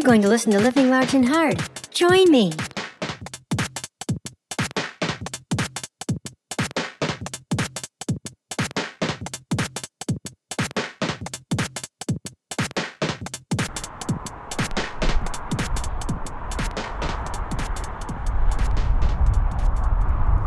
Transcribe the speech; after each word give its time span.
I'm 0.00 0.06
going 0.06 0.22
to 0.22 0.28
listen 0.28 0.50
to 0.52 0.58
Living 0.58 0.88
Large 0.88 1.12
and 1.12 1.28
Hard. 1.28 1.60
Join 1.90 2.30
me. 2.30 2.52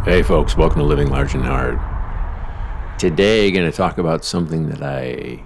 Hey, 0.03 0.23
folks, 0.23 0.57
welcome 0.57 0.79
to 0.79 0.83
Living 0.83 1.09
Large 1.09 1.35
and 1.35 1.43
Hard. 1.43 1.79
Today, 2.97 3.51
going 3.51 3.69
to 3.69 3.77
talk 3.77 3.99
about 3.99 4.25
something 4.25 4.69
that 4.69 4.81
I 4.81 5.43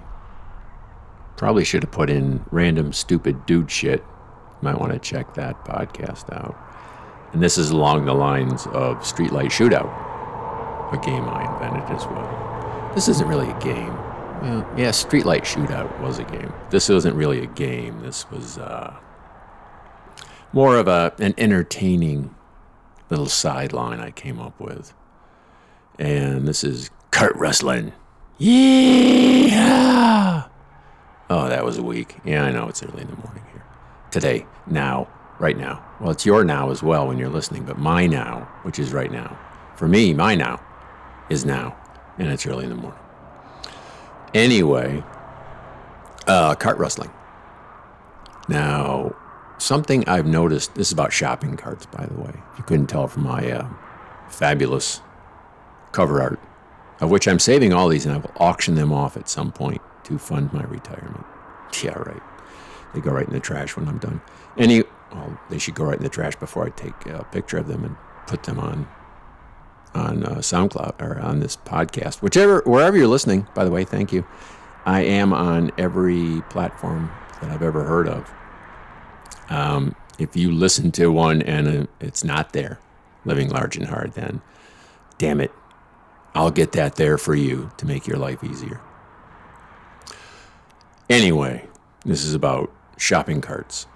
probably 1.38 1.64
should 1.64 1.84
have 1.84 1.92
put 1.92 2.10
in 2.10 2.44
random 2.50 2.92
stupid 2.92 3.46
dude 3.46 3.70
shit. 3.70 4.04
Might 4.60 4.78
want 4.78 4.92
to 4.92 4.98
check 4.98 5.34
that 5.34 5.64
podcast 5.64 6.30
out. 6.34 6.56
And 7.32 7.42
this 7.42 7.56
is 7.56 7.70
along 7.70 8.04
the 8.04 8.14
lines 8.14 8.66
of 8.66 8.98
Streetlight 8.98 9.50
Shootout, 9.50 9.88
a 10.92 10.98
game 10.98 11.24
I 11.24 11.50
invented 11.54 11.88
as 11.96 12.04
well. 12.06 12.90
This 12.94 13.08
isn't 13.08 13.28
really 13.28 13.48
a 13.48 13.58
game. 13.60 13.94
Well, 14.42 14.68
yeah, 14.76 14.90
Streetlight 14.90 15.42
Shootout 15.42 16.00
was 16.00 16.18
a 16.18 16.24
game. 16.24 16.52
This 16.70 16.88
wasn't 16.88 17.14
really 17.14 17.40
a 17.42 17.46
game. 17.46 18.00
This 18.00 18.28
was 18.30 18.58
uh, 18.58 18.96
more 20.52 20.76
of 20.76 20.88
a 20.88 21.14
an 21.18 21.34
entertaining 21.38 22.34
little 23.10 23.26
sideline 23.26 24.00
I 24.00 24.10
came 24.10 24.40
up 24.40 24.58
with. 24.58 24.92
And 25.98 26.48
this 26.48 26.64
is 26.64 26.90
cart 27.10 27.36
rustling. 27.36 27.92
Yeah! 28.38 29.48
Oh, 31.30 31.48
that 31.48 31.64
was 31.64 31.76
a 31.76 31.82
week. 31.82 32.16
Yeah, 32.24 32.44
I 32.44 32.50
know 32.50 32.68
it's 32.68 32.82
early 32.82 33.02
in 33.02 33.08
the 33.08 33.16
morning 33.16 33.44
here. 33.52 33.62
Today, 34.10 34.46
now, 34.66 35.08
right 35.38 35.56
now. 35.56 35.84
Well, 36.00 36.10
it's 36.10 36.24
your 36.24 36.42
now 36.42 36.70
as 36.70 36.82
well 36.82 37.06
when 37.06 37.18
you're 37.18 37.28
listening, 37.28 37.64
but 37.64 37.78
my 37.78 38.06
now, 38.06 38.48
which 38.62 38.78
is 38.78 38.92
right 38.92 39.12
now. 39.12 39.38
For 39.76 39.86
me, 39.86 40.14
my 40.14 40.34
now 40.34 40.60
is 41.28 41.44
now, 41.44 41.76
and 42.18 42.28
it's 42.28 42.46
early 42.46 42.64
in 42.64 42.70
the 42.70 42.76
morning. 42.76 43.00
Anyway, 44.32 45.02
uh, 46.26 46.54
cart 46.54 46.78
rustling. 46.78 47.10
Now, 48.48 49.14
something 49.58 50.08
I've 50.08 50.26
noticed, 50.26 50.74
this 50.76 50.88
is 50.88 50.92
about 50.92 51.12
shopping 51.12 51.58
carts, 51.58 51.84
by 51.84 52.06
the 52.06 52.18
way. 52.18 52.32
You 52.56 52.64
couldn't 52.64 52.86
tell 52.86 53.06
from 53.06 53.24
my 53.24 53.50
uh, 53.50 53.68
fabulous 54.30 55.02
cover 55.92 56.22
art, 56.22 56.40
of 57.02 57.10
which 57.10 57.28
I'm 57.28 57.38
saving 57.38 57.74
all 57.74 57.88
these 57.88 58.06
and 58.06 58.14
I 58.14 58.18
will 58.18 58.32
auction 58.38 58.76
them 58.76 58.92
off 58.92 59.18
at 59.18 59.28
some 59.28 59.52
point 59.52 59.82
to 60.04 60.18
fund 60.18 60.52
my 60.52 60.62
retirement. 60.64 61.24
Yeah, 61.82 61.98
right. 61.98 62.22
They 62.94 63.00
go 63.00 63.12
right 63.12 63.26
in 63.26 63.34
the 63.34 63.40
trash 63.40 63.76
when 63.76 63.88
I'm 63.88 63.98
done. 63.98 64.20
Any, 64.56 64.82
well, 65.12 65.38
they 65.50 65.58
should 65.58 65.74
go 65.74 65.84
right 65.84 65.98
in 65.98 66.02
the 66.02 66.08
trash 66.08 66.36
before 66.36 66.66
I 66.66 66.70
take 66.70 67.06
a 67.06 67.24
picture 67.24 67.58
of 67.58 67.68
them 67.68 67.84
and 67.84 67.96
put 68.26 68.44
them 68.44 68.58
on 68.58 68.88
on 69.94 70.22
uh, 70.22 70.36
SoundCloud 70.36 71.00
or 71.00 71.18
on 71.18 71.40
this 71.40 71.56
podcast, 71.56 72.20
whichever 72.22 72.62
wherever 72.66 72.96
you're 72.96 73.08
listening. 73.08 73.46
By 73.54 73.64
the 73.64 73.70
way, 73.70 73.84
thank 73.84 74.12
you. 74.12 74.26
I 74.84 75.00
am 75.00 75.32
on 75.32 75.70
every 75.78 76.42
platform 76.50 77.10
that 77.40 77.50
I've 77.50 77.62
ever 77.62 77.84
heard 77.84 78.08
of. 78.08 78.30
Um, 79.48 79.94
if 80.18 80.36
you 80.36 80.52
listen 80.52 80.92
to 80.92 81.10
one 81.10 81.42
and 81.42 81.68
uh, 81.68 81.86
it's 82.00 82.22
not 82.22 82.52
there, 82.52 82.78
living 83.24 83.48
large 83.48 83.76
and 83.76 83.86
hard, 83.86 84.12
then 84.12 84.42
damn 85.16 85.40
it, 85.40 85.52
I'll 86.34 86.50
get 86.50 86.72
that 86.72 86.96
there 86.96 87.18
for 87.18 87.34
you 87.34 87.70
to 87.78 87.86
make 87.86 88.06
your 88.06 88.18
life 88.18 88.44
easier. 88.44 88.80
Anyway, 91.08 91.66
this 92.04 92.22
is 92.22 92.34
about 92.34 92.70
shopping 92.98 93.40
carts. 93.40 93.86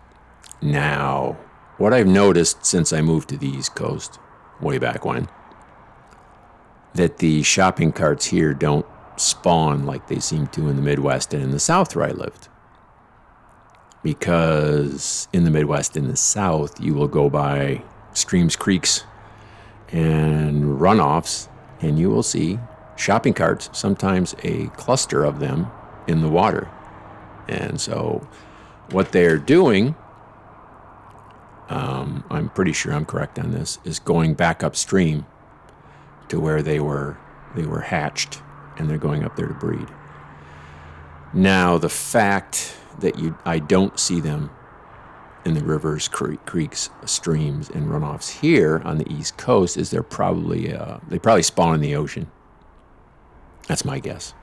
Now, 0.62 1.36
what 1.76 1.92
I've 1.92 2.06
noticed 2.06 2.64
since 2.64 2.90
I 2.90 3.02
moved 3.02 3.28
to 3.28 3.36
the 3.36 3.48
East 3.48 3.74
Coast, 3.74 4.18
way 4.62 4.78
back 4.78 5.04
when, 5.04 5.28
that 6.94 7.18
the 7.18 7.42
shopping 7.42 7.92
carts 7.92 8.26
here 8.26 8.54
don't 8.54 8.86
spawn 9.16 9.84
like 9.84 10.08
they 10.08 10.20
seem 10.20 10.46
to 10.48 10.68
in 10.68 10.76
the 10.76 10.82
Midwest 10.82 11.34
and 11.34 11.42
in 11.42 11.50
the 11.50 11.60
South 11.60 11.94
where 11.94 12.08
I 12.08 12.12
lived. 12.12 12.48
Because 14.02 15.28
in 15.34 15.44
the 15.44 15.50
Midwest 15.50 15.96
and 15.96 16.08
the 16.08 16.16
South, 16.16 16.80
you 16.80 16.94
will 16.94 17.08
go 17.08 17.28
by 17.28 17.82
streams, 18.14 18.56
creeks, 18.56 19.04
and 19.90 20.80
runoffs, 20.80 21.48
and 21.82 21.98
you 21.98 22.08
will 22.08 22.22
see 22.22 22.58
shopping 22.96 23.34
carts, 23.34 23.68
sometimes 23.72 24.34
a 24.42 24.68
cluster 24.68 25.24
of 25.24 25.40
them 25.40 25.70
in 26.06 26.22
the 26.22 26.30
water. 26.30 26.70
And 27.48 27.80
so, 27.80 28.26
what 28.90 29.12
they're 29.12 29.38
doing, 29.38 29.94
um, 31.68 32.24
I'm 32.30 32.48
pretty 32.50 32.72
sure 32.72 32.92
I'm 32.92 33.04
correct 33.04 33.38
on 33.38 33.50
this, 33.50 33.78
is 33.84 33.98
going 33.98 34.34
back 34.34 34.62
upstream 34.62 35.26
to 36.28 36.40
where 36.40 36.62
they 36.62 36.80
were 36.80 37.16
they 37.54 37.66
were 37.66 37.80
hatched, 37.80 38.40
and 38.78 38.88
they're 38.88 38.98
going 38.98 39.24
up 39.24 39.36
there 39.36 39.48
to 39.48 39.54
breed. 39.54 39.88
Now, 41.34 41.78
the 41.78 41.88
fact 41.88 42.74
that 43.00 43.18
you 43.18 43.36
I 43.44 43.58
don't 43.58 43.98
see 43.98 44.20
them 44.20 44.50
in 45.44 45.54
the 45.54 45.64
rivers, 45.64 46.08
creeks, 46.08 46.90
streams, 47.04 47.68
and 47.70 47.88
runoffs 47.88 48.40
here 48.40 48.80
on 48.84 48.98
the 48.98 49.12
East 49.12 49.36
Coast 49.36 49.76
is 49.76 49.90
they're 49.90 50.02
probably 50.02 50.72
uh, 50.72 50.98
they 51.08 51.18
probably 51.18 51.42
spawn 51.42 51.74
in 51.74 51.80
the 51.80 51.96
ocean. 51.96 52.30
That's 53.66 53.84
my 53.84 53.98
guess. 53.98 54.34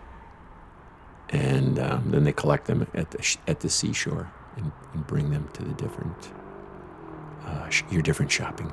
And 1.29 1.77
um, 1.79 2.09
then 2.11 2.23
they 2.23 2.31
collect 2.31 2.65
them 2.65 2.87
at 2.93 3.11
the 3.11 3.37
at 3.47 3.59
the 3.59 3.69
seashore 3.69 4.31
and, 4.55 4.71
and, 4.93 5.05
bring 5.05 5.29
them 5.29 5.47
to 5.53 5.63
the 5.63 5.73
different 5.73 6.31
uh, 7.45 7.69
your 7.91 8.01
different 8.01 8.31
shopping 8.31 8.71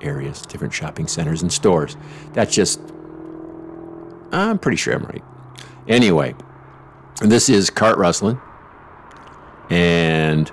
areas, 0.00 0.40
different 0.42 0.72
shopping 0.72 1.06
centers 1.06 1.42
and 1.42 1.52
stores. 1.52 1.98
That's 2.32 2.54
just 2.54 2.80
I'm 4.32 4.58
pretty 4.58 4.76
sure 4.76 4.94
I'm 4.94 5.04
right. 5.04 5.24
Anyway, 5.86 6.34
this 7.20 7.48
is 7.48 7.70
cart 7.70 7.98
rustling, 7.98 8.40
and 9.70 10.50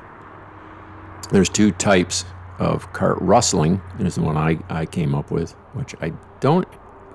there's 1.31 1.49
two 1.49 1.71
types 1.71 2.25
of 2.59 2.91
cart 2.93 3.17
rustling. 3.21 3.81
There's 3.97 4.15
the 4.15 4.21
one 4.21 4.37
I, 4.37 4.59
I 4.69 4.85
came 4.85 5.13
up 5.13 5.31
with, 5.31 5.51
which 5.73 5.95
I 6.01 6.13
don't 6.39 6.67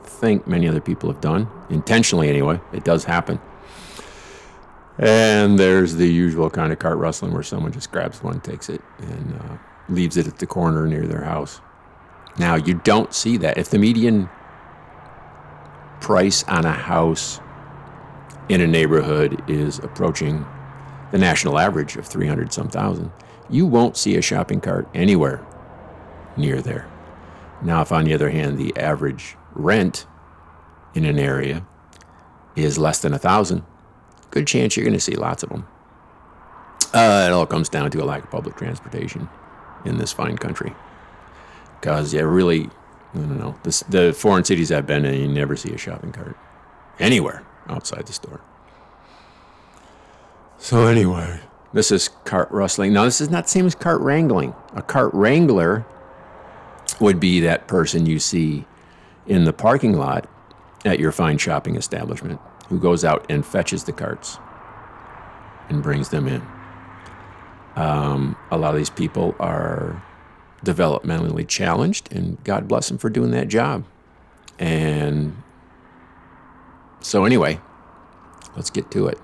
think 0.03 0.47
many 0.47 0.69
other 0.69 0.81
people 0.81 1.11
have 1.11 1.21
done, 1.21 1.49
intentionally 1.71 2.29
anyway. 2.29 2.61
It 2.73 2.85
does 2.85 3.05
happen. 3.05 3.41
And 5.01 5.59
there's 5.59 5.95
the 5.95 6.07
usual 6.07 6.51
kind 6.51 6.73
of 6.73 6.79
cart 6.79 6.99
rustling 6.99 7.33
where 7.33 7.43
someone 7.43 7.73
just 7.73 7.91
grabs 7.91 8.23
one, 8.23 8.41
takes 8.41 8.69
it, 8.69 8.83
and 8.99 9.41
uh, 9.41 9.57
leaves 9.89 10.19
it 10.19 10.27
at 10.27 10.39
the 10.39 10.47
corner 10.47 10.87
near 10.87 11.07
their 11.07 11.25
house. 11.25 11.63
Now, 12.39 12.57
you 12.57 12.75
don't 12.75 13.13
see 13.15 13.39
that. 13.39 13.57
If 13.57 13.71
the 13.71 13.79
median 13.79 14.29
price 16.03 16.45
on 16.45 16.67
a 16.67 16.73
house 16.73 17.41
in 18.51 18.61
a 18.61 18.67
neighborhood 18.67 19.43
is 19.49 19.79
approaching 19.79 20.45
the 21.13 21.19
national 21.19 21.59
average 21.59 21.97
of 21.97 22.07
300 22.07 22.53
some 22.53 22.69
thousand, 22.69 23.11
you 23.49 23.65
won't 23.65 23.97
see 23.97 24.17
a 24.17 24.23
shopping 24.23 24.61
cart 24.61 24.87
anywhere 24.93 25.45
near 26.37 26.61
there. 26.61 26.87
Now, 27.63 27.81
if 27.81 27.91
on 27.91 28.05
the 28.05 28.13
other 28.13 28.31
hand, 28.31 28.59
the 28.59 28.77
average 28.77 29.37
rent 29.55 30.07
in 30.95 31.07
an 31.07 31.19
area 31.19 31.67
is 32.55 32.77
less 32.77 33.01
than 33.01 33.15
a 33.15 33.19
thousand, 33.19 33.65
good 34.31 34.47
chance 34.47 34.77
you're 34.77 34.85
going 34.85 34.95
to 34.95 35.01
see 35.01 35.15
lots 35.15 35.43
of 35.43 35.49
them. 35.51 35.67
Uh, 36.93 37.27
it 37.29 37.33
all 37.33 37.47
comes 37.47 37.69
down 37.69 37.91
to 37.91 38.03
a 38.03 38.05
lack 38.05 38.25
of 38.25 38.31
public 38.31 38.57
transportation 38.57 39.29
in 39.85 39.99
this 39.99 40.13
fine 40.13 40.37
country. 40.37 40.73
Because 41.81 42.13
you 42.13 42.27
really, 42.27 42.69
I 43.15 43.19
don't 43.19 43.39
know, 43.39 43.55
this, 43.63 43.81
the 43.89 44.13
foreign 44.13 44.45
cities 44.45 44.73
I've 44.73 44.87
been 44.87 45.05
in, 45.05 45.15
you 45.15 45.29
never 45.29 45.57
see 45.57 45.73
a 45.73 45.79
shopping 45.79 46.13
cart 46.13 46.37
anywhere 46.99 47.45
outside 47.69 48.07
the 48.07 48.13
store. 48.13 48.41
So, 50.59 50.87
anyway, 50.87 51.41
this 51.73 51.91
is 51.91 52.09
cart 52.25 52.51
rustling. 52.51 52.93
Now, 52.93 53.05
this 53.05 53.21
is 53.21 53.31
not 53.31 53.45
the 53.45 53.51
same 53.51 53.67
as 53.67 53.75
cart 53.75 54.01
wrangling. 54.03 54.55
A 54.75 54.83
cart 54.83 55.15
wrangler 55.15 55.87
would 57.01 57.19
be 57.19 57.41
that 57.41 57.67
person 57.67 58.05
you 58.05 58.19
see 58.19 58.67
in 59.27 59.45
the 59.45 59.53
parking 59.53 59.97
lot 59.97 60.29
at 60.85 60.99
your 60.99 61.13
fine 61.13 61.39
shopping 61.39 61.77
establishment 61.77 62.41
who 62.69 62.79
goes 62.79 63.05
out 63.05 63.27
and 63.29 63.45
fetches 63.45 63.85
the 63.85 63.93
carts 63.93 64.39
and 65.69 65.83
brings 65.83 66.09
them 66.09 66.27
in. 66.27 66.43
Um, 67.77 68.37
a 68.51 68.59
lot 68.59 68.75
of 68.75 68.79
these 68.79 68.91
people 68.91 69.35
are 69.39 70.03
developmentally 70.65 71.47
challenged, 71.47 72.13
and 72.13 72.43
God 72.45 72.69
bless 72.69 72.89
them 72.89 72.99
for 72.99 73.09
doing 73.11 73.31
that 73.31 73.49
job. 73.49 73.85
And 74.59 75.43
so, 77.01 77.25
anyway, 77.25 77.61
let's 78.57 78.71
get 78.71 78.91
to 78.91 79.09
it 79.09 79.19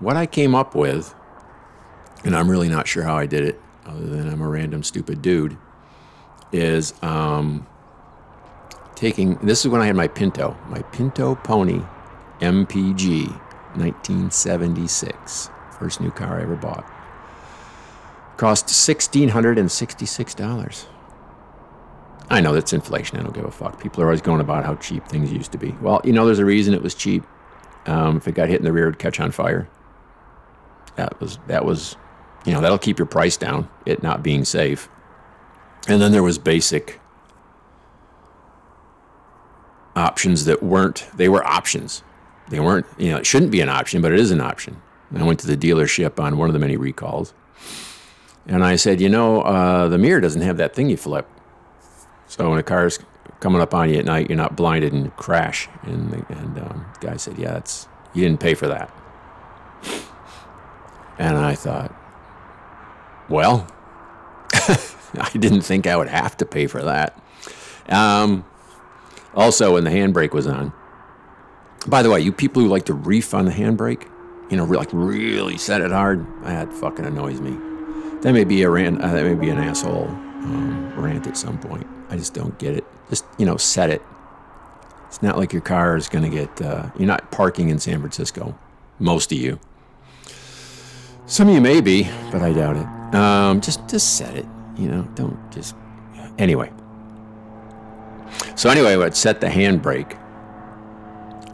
what 0.00 0.16
I 0.16 0.26
came 0.26 0.54
up 0.54 0.74
with, 0.74 1.14
and 2.24 2.36
I'm 2.36 2.50
really 2.50 2.68
not 2.68 2.86
sure 2.86 3.02
how 3.02 3.16
I 3.16 3.26
did 3.26 3.44
it, 3.44 3.60
other 3.86 4.06
than 4.06 4.28
I'm 4.28 4.40
a 4.40 4.48
random 4.48 4.82
stupid 4.82 5.22
dude, 5.22 5.56
is 6.52 6.94
um, 7.02 7.66
taking 8.94 9.36
this 9.36 9.64
is 9.64 9.68
when 9.68 9.80
I 9.80 9.86
had 9.86 9.96
my 9.96 10.08
Pinto, 10.08 10.56
my 10.68 10.82
Pinto 10.82 11.34
Pony 11.36 11.80
MPG 12.40 13.28
1976, 13.76 15.50
first 15.78 16.00
new 16.00 16.10
car 16.10 16.38
I 16.38 16.42
ever 16.42 16.56
bought. 16.56 16.84
cost 18.36 18.66
$1,666. 18.66 20.86
I 22.30 22.40
know 22.40 22.54
that's 22.54 22.72
inflation. 22.72 23.18
I 23.18 23.22
don't 23.22 23.34
give 23.34 23.44
a 23.44 23.50
fuck. 23.50 23.80
People 23.80 24.02
are 24.02 24.06
always 24.06 24.22
going 24.22 24.40
about 24.40 24.64
how 24.64 24.74
cheap 24.76 25.06
things 25.06 25.32
used 25.32 25.52
to 25.52 25.58
be. 25.58 25.72
Well, 25.82 26.00
you 26.04 26.12
know, 26.12 26.24
there's 26.24 26.38
a 26.38 26.44
reason 26.44 26.74
it 26.74 26.82
was 26.82 26.94
cheap. 26.94 27.22
Um, 27.86 28.16
if 28.16 28.26
it 28.26 28.34
got 28.34 28.48
hit 28.48 28.58
in 28.58 28.64
the 28.64 28.72
rear, 28.72 28.88
it'd 28.88 28.98
catch 28.98 29.20
on 29.20 29.30
fire. 29.30 29.68
That 30.96 31.20
was 31.20 31.38
that 31.48 31.64
was, 31.64 31.96
you 32.46 32.52
know, 32.52 32.60
that'll 32.60 32.78
keep 32.78 32.98
your 32.98 33.06
price 33.06 33.36
down. 33.36 33.68
It 33.84 34.02
not 34.02 34.22
being 34.22 34.44
safe. 34.44 34.88
And 35.86 36.00
then 36.00 36.12
there 36.12 36.22
was 36.22 36.38
basic 36.38 37.00
options 39.96 40.44
that 40.46 40.62
weren't. 40.62 41.06
They 41.16 41.28
were 41.28 41.44
options. 41.46 42.02
They 42.48 42.60
weren't. 42.60 42.86
You 42.98 43.12
know, 43.12 43.18
it 43.18 43.26
shouldn't 43.26 43.50
be 43.50 43.60
an 43.60 43.68
option, 43.68 44.02
but 44.02 44.12
it 44.12 44.20
is 44.20 44.30
an 44.30 44.40
option. 44.40 44.80
And 45.10 45.22
I 45.22 45.26
went 45.26 45.40
to 45.40 45.46
the 45.46 45.56
dealership 45.56 46.18
on 46.18 46.36
one 46.36 46.48
of 46.48 46.52
the 46.52 46.58
many 46.58 46.76
recalls, 46.76 47.34
and 48.46 48.64
I 48.64 48.76
said, 48.76 49.00
you 49.00 49.08
know, 49.08 49.42
uh, 49.42 49.88
the 49.88 49.98
mirror 49.98 50.20
doesn't 50.20 50.42
have 50.42 50.56
that 50.58 50.74
thing 50.74 50.90
you 50.90 50.96
flip. 50.96 51.28
So 52.26 52.50
when 52.50 52.58
a 52.58 52.62
car's 52.62 52.98
coming 53.40 53.60
up 53.60 53.74
on 53.74 53.90
you 53.90 53.98
at 53.98 54.04
night, 54.04 54.28
you're 54.28 54.36
not 54.36 54.56
blinded 54.56 54.92
and 54.92 55.14
crash. 55.16 55.68
And 55.82 56.10
the, 56.10 56.26
and 56.30 56.58
um, 56.58 56.86
the 57.00 57.06
guy 57.06 57.16
said, 57.16 57.38
yeah, 57.38 57.56
it's 57.56 57.88
you 58.12 58.22
didn't 58.22 58.40
pay 58.40 58.54
for 58.54 58.68
that. 58.68 58.90
And 61.18 61.36
I 61.36 61.54
thought, 61.54 61.94
well, 63.28 63.66
I 64.52 65.30
didn't 65.32 65.62
think 65.62 65.86
I 65.86 65.96
would 65.96 66.08
have 66.08 66.36
to 66.38 66.46
pay 66.46 66.66
for 66.66 66.82
that. 66.82 67.20
Um, 67.88 68.44
also, 69.36 69.74
when 69.74 69.84
the 69.84 69.90
handbrake 69.90 70.32
was 70.32 70.46
on, 70.46 70.72
by 71.86 72.02
the 72.02 72.10
way, 72.10 72.20
you 72.20 72.32
people 72.32 72.62
who 72.62 72.68
like 72.68 72.86
to 72.86 72.94
reef 72.94 73.34
on 73.34 73.44
the 73.44 73.50
handbrake, 73.50 74.08
you 74.50 74.56
know, 74.56 74.64
like 74.64 74.88
really 74.92 75.58
set 75.58 75.80
it 75.80 75.90
hard, 75.90 76.26
that 76.44 76.72
fucking 76.72 77.04
annoys 77.04 77.40
me. 77.40 77.56
That 78.22 78.32
may 78.32 78.44
be 78.44 78.62
a 78.62 78.70
rant, 78.70 79.00
uh, 79.00 79.12
that 79.12 79.24
may 79.24 79.34
be 79.34 79.50
an 79.50 79.58
asshole 79.58 80.06
um, 80.08 80.94
rant 80.96 81.26
at 81.26 81.36
some 81.36 81.58
point. 81.58 81.86
I 82.08 82.16
just 82.16 82.32
don't 82.32 82.58
get 82.58 82.74
it. 82.74 82.84
Just 83.10 83.24
you 83.38 83.46
know, 83.46 83.56
set 83.56 83.90
it. 83.90 84.02
It's 85.08 85.22
not 85.22 85.36
like 85.36 85.52
your 85.52 85.62
car 85.62 85.96
is 85.96 86.08
going 86.08 86.24
to 86.24 86.30
get. 86.30 86.62
Uh, 86.62 86.90
you're 86.96 87.06
not 87.06 87.30
parking 87.30 87.68
in 87.68 87.78
San 87.78 88.00
Francisco. 88.00 88.56
Most 88.98 89.32
of 89.32 89.38
you. 89.38 89.58
Some 91.26 91.48
of 91.48 91.54
you 91.54 91.60
may 91.60 91.80
be, 91.80 92.04
but 92.30 92.42
I 92.42 92.52
doubt 92.52 92.76
it. 92.76 93.14
Um, 93.14 93.60
just 93.60 93.86
just 93.88 94.16
set 94.16 94.34
it. 94.36 94.46
You 94.76 94.88
know, 94.88 95.02
don't 95.14 95.38
just. 95.52 95.74
Anyway. 96.38 96.70
So 98.56 98.70
anyway, 98.70 98.92
I 98.92 98.96
would 98.96 99.16
set 99.16 99.40
the 99.40 99.48
handbrake, 99.48 100.18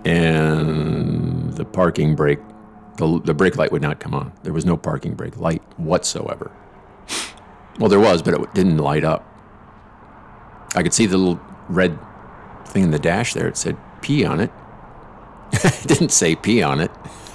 and 0.04 1.52
the 1.54 1.64
parking 1.64 2.14
brake, 2.14 2.40
the, 2.96 3.20
the 3.24 3.34
brake 3.34 3.56
light 3.56 3.72
would 3.72 3.82
not 3.82 4.00
come 4.00 4.14
on. 4.14 4.32
There 4.42 4.52
was 4.52 4.64
no 4.64 4.76
parking 4.76 5.14
brake 5.14 5.36
light 5.36 5.62
whatsoever. 5.78 6.50
Well, 7.78 7.88
there 7.88 8.00
was, 8.00 8.22
but 8.22 8.34
it 8.34 8.54
didn't 8.54 8.78
light 8.78 9.04
up. 9.04 9.26
I 10.74 10.82
could 10.82 10.92
see 10.92 11.06
the 11.06 11.18
little 11.18 11.40
red 11.68 11.98
thing 12.66 12.84
in 12.84 12.90
the 12.90 12.98
dash 12.98 13.32
there. 13.32 13.48
It 13.48 13.56
said 13.56 13.76
P 14.02 14.24
on 14.24 14.40
it. 14.40 14.50
it 15.52 15.82
didn't 15.86 16.10
say 16.10 16.36
P 16.36 16.62
on 16.62 16.80
it. 16.80 16.90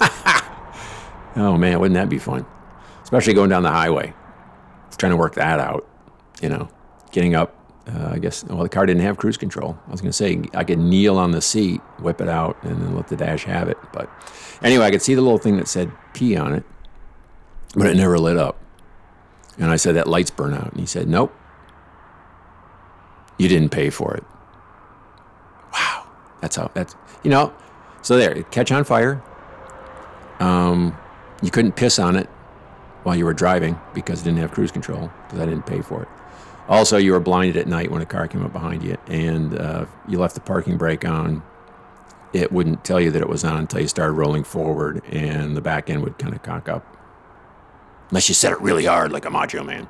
oh 1.36 1.56
man, 1.58 1.80
wouldn't 1.80 1.94
that 1.94 2.08
be 2.08 2.18
fun? 2.18 2.46
Especially 3.02 3.34
going 3.34 3.50
down 3.50 3.62
the 3.62 3.70
highway, 3.70 4.14
trying 4.96 5.10
to 5.10 5.16
work 5.16 5.34
that 5.34 5.60
out. 5.60 5.86
You 6.40 6.48
know, 6.48 6.68
getting 7.12 7.34
up. 7.34 7.54
Uh, 7.86 8.10
I 8.14 8.18
guess 8.18 8.42
well, 8.44 8.64
the 8.64 8.68
car 8.68 8.84
didn't 8.84 9.02
have 9.02 9.16
cruise 9.16 9.36
control. 9.36 9.78
I 9.86 9.90
was 9.92 10.00
going 10.00 10.10
to 10.10 10.16
say 10.16 10.42
I 10.54 10.64
could 10.64 10.78
kneel 10.78 11.18
on 11.18 11.30
the 11.30 11.40
seat, 11.40 11.80
whip 12.00 12.20
it 12.20 12.28
out, 12.28 12.56
and 12.62 12.82
then 12.82 12.96
let 12.96 13.06
the 13.08 13.16
dash 13.16 13.44
have 13.44 13.68
it. 13.68 13.78
But 13.92 14.10
anyway, 14.62 14.86
I 14.86 14.90
could 14.90 15.02
see 15.02 15.14
the 15.14 15.22
little 15.22 15.38
thing 15.38 15.56
that 15.58 15.68
said 15.68 15.92
P 16.12 16.36
on 16.36 16.52
it, 16.52 16.64
but 17.76 17.86
it 17.86 17.96
never 17.96 18.18
lit 18.18 18.36
up. 18.36 18.60
And 19.58 19.70
I 19.70 19.76
said 19.76 19.94
that 19.94 20.08
lights 20.08 20.30
burn 20.30 20.52
out, 20.52 20.72
and 20.72 20.80
he 20.80 20.86
said, 20.86 21.08
"Nope, 21.08 21.32
you 23.38 23.48
didn't 23.48 23.70
pay 23.70 23.90
for 23.90 24.14
it. 24.14 24.24
Wow. 25.72 26.06
That's 26.40 26.56
how, 26.56 26.70
that's, 26.74 26.96
you 27.22 27.30
know, 27.30 27.52
so 28.02 28.16
there, 28.16 28.42
catch 28.44 28.72
on 28.72 28.84
fire. 28.84 29.22
Um, 30.40 30.96
you 31.42 31.50
couldn't 31.50 31.72
piss 31.72 31.98
on 31.98 32.16
it 32.16 32.28
while 33.02 33.16
you 33.16 33.24
were 33.24 33.34
driving 33.34 33.78
because 33.94 34.20
it 34.20 34.24
didn't 34.24 34.38
have 34.38 34.52
cruise 34.52 34.70
control 34.70 35.10
because 35.24 35.40
I 35.40 35.46
didn't 35.46 35.66
pay 35.66 35.80
for 35.80 36.02
it. 36.02 36.08
Also, 36.68 36.96
you 36.96 37.12
were 37.12 37.20
blinded 37.20 37.56
at 37.56 37.66
night 37.68 37.90
when 37.90 38.02
a 38.02 38.06
car 38.06 38.26
came 38.26 38.44
up 38.44 38.52
behind 38.52 38.82
you 38.82 38.96
and 39.06 39.56
uh, 39.58 39.86
you 40.08 40.18
left 40.18 40.34
the 40.34 40.40
parking 40.40 40.76
brake 40.76 41.04
on. 41.04 41.42
It 42.32 42.50
wouldn't 42.50 42.84
tell 42.84 43.00
you 43.00 43.10
that 43.12 43.22
it 43.22 43.28
was 43.28 43.44
on 43.44 43.60
until 43.60 43.80
you 43.80 43.88
started 43.88 44.12
rolling 44.12 44.42
forward 44.44 45.02
and 45.06 45.56
the 45.56 45.60
back 45.60 45.88
end 45.88 46.02
would 46.02 46.18
kind 46.18 46.34
of 46.34 46.42
cock 46.42 46.68
up. 46.68 46.84
Unless 48.10 48.28
you 48.28 48.34
set 48.34 48.52
it 48.52 48.60
really 48.60 48.84
hard 48.84 49.12
like 49.12 49.24
a 49.24 49.30
macho 49.30 49.62
man. 49.62 49.88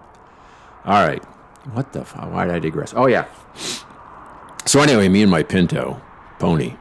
All 0.84 1.06
right. 1.06 1.22
What 1.72 1.92
the 1.92 2.04
fuck? 2.04 2.30
Why 2.30 2.44
did 2.44 2.54
I 2.54 2.58
digress? 2.58 2.94
Oh, 2.94 3.06
yeah. 3.06 3.26
So, 4.66 4.80
anyway, 4.80 5.08
me 5.08 5.22
and 5.22 5.30
my 5.30 5.42
Pinto, 5.42 6.00
Pony, 6.38 6.76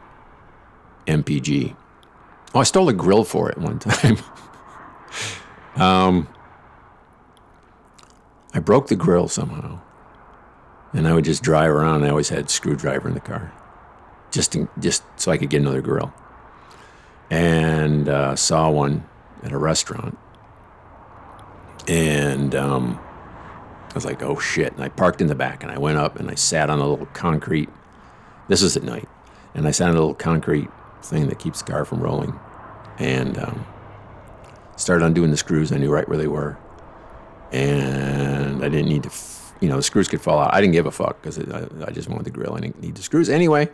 MPG. 1.07 1.75
Oh, 2.53 2.59
I 2.59 2.63
stole 2.63 2.87
a 2.89 2.93
grill 2.93 3.23
for 3.23 3.49
it 3.49 3.57
one 3.57 3.79
time. 3.79 4.17
um, 5.75 6.27
I 8.53 8.59
broke 8.59 8.87
the 8.87 8.95
grill 8.95 9.27
somehow. 9.27 9.81
And 10.95 11.07
I 11.07 11.13
would 11.13 11.25
just 11.25 11.43
drive 11.43 11.69
around. 11.69 12.03
I 12.03 12.09
always 12.09 12.29
had 12.29 12.49
screwdriver 12.49 13.07
in 13.07 13.13
the 13.13 13.19
car, 13.19 13.51
just 14.31 14.55
in, 14.55 14.69
just 14.79 15.03
so 15.17 15.31
I 15.31 15.37
could 15.37 15.49
get 15.49 15.61
another 15.61 15.81
grill. 15.81 16.13
And 17.29 18.07
uh, 18.07 18.35
saw 18.35 18.69
one 18.69 19.03
at 19.43 19.51
a 19.51 19.57
restaurant, 19.57 20.17
and 21.87 22.55
um, 22.55 22.99
I 22.99 23.93
was 23.93 24.05
like, 24.05 24.21
oh 24.23 24.37
shit. 24.39 24.73
And 24.73 24.83
I 24.83 24.89
parked 24.89 25.21
in 25.21 25.27
the 25.27 25.35
back 25.35 25.63
and 25.63 25.71
I 25.71 25.77
went 25.77 25.97
up 25.97 26.19
and 26.19 26.29
I 26.29 26.35
sat 26.35 26.69
on 26.69 26.79
a 26.79 26.87
little 26.87 27.05
concrete. 27.07 27.69
This 28.47 28.61
was 28.61 28.75
at 28.75 28.83
night. 28.83 29.07
And 29.53 29.67
I 29.67 29.71
sat 29.71 29.89
on 29.89 29.95
a 29.95 29.99
little 29.99 30.13
concrete 30.13 30.69
thing 31.01 31.27
that 31.27 31.39
keeps 31.39 31.61
the 31.61 31.71
car 31.71 31.85
from 31.85 32.01
rolling. 32.01 32.37
And 32.97 33.37
um, 33.37 33.65
started 34.75 35.05
undoing 35.05 35.31
the 35.31 35.37
screws. 35.37 35.71
I 35.71 35.77
knew 35.77 35.91
right 35.91 36.07
where 36.09 36.17
they 36.17 36.27
were. 36.27 36.57
And 37.51 38.63
I 38.63 38.69
didn't 38.69 38.89
need 38.89 39.03
to, 39.03 39.11
you 39.61 39.69
know, 39.69 39.77
the 39.77 39.83
screws 39.83 40.07
could 40.07 40.21
fall 40.21 40.39
out. 40.39 40.53
I 40.53 40.61
didn't 40.61 40.73
give 40.73 40.85
a 40.85 40.91
fuck 40.91 41.21
because 41.21 41.39
I, 41.39 41.67
I 41.85 41.91
just 41.91 42.09
wanted 42.09 42.25
the 42.25 42.31
grill. 42.31 42.55
I 42.55 42.59
didn't 42.59 42.81
need 42.81 42.95
the 42.95 43.01
screws 43.01 43.29
anyway. 43.29 43.69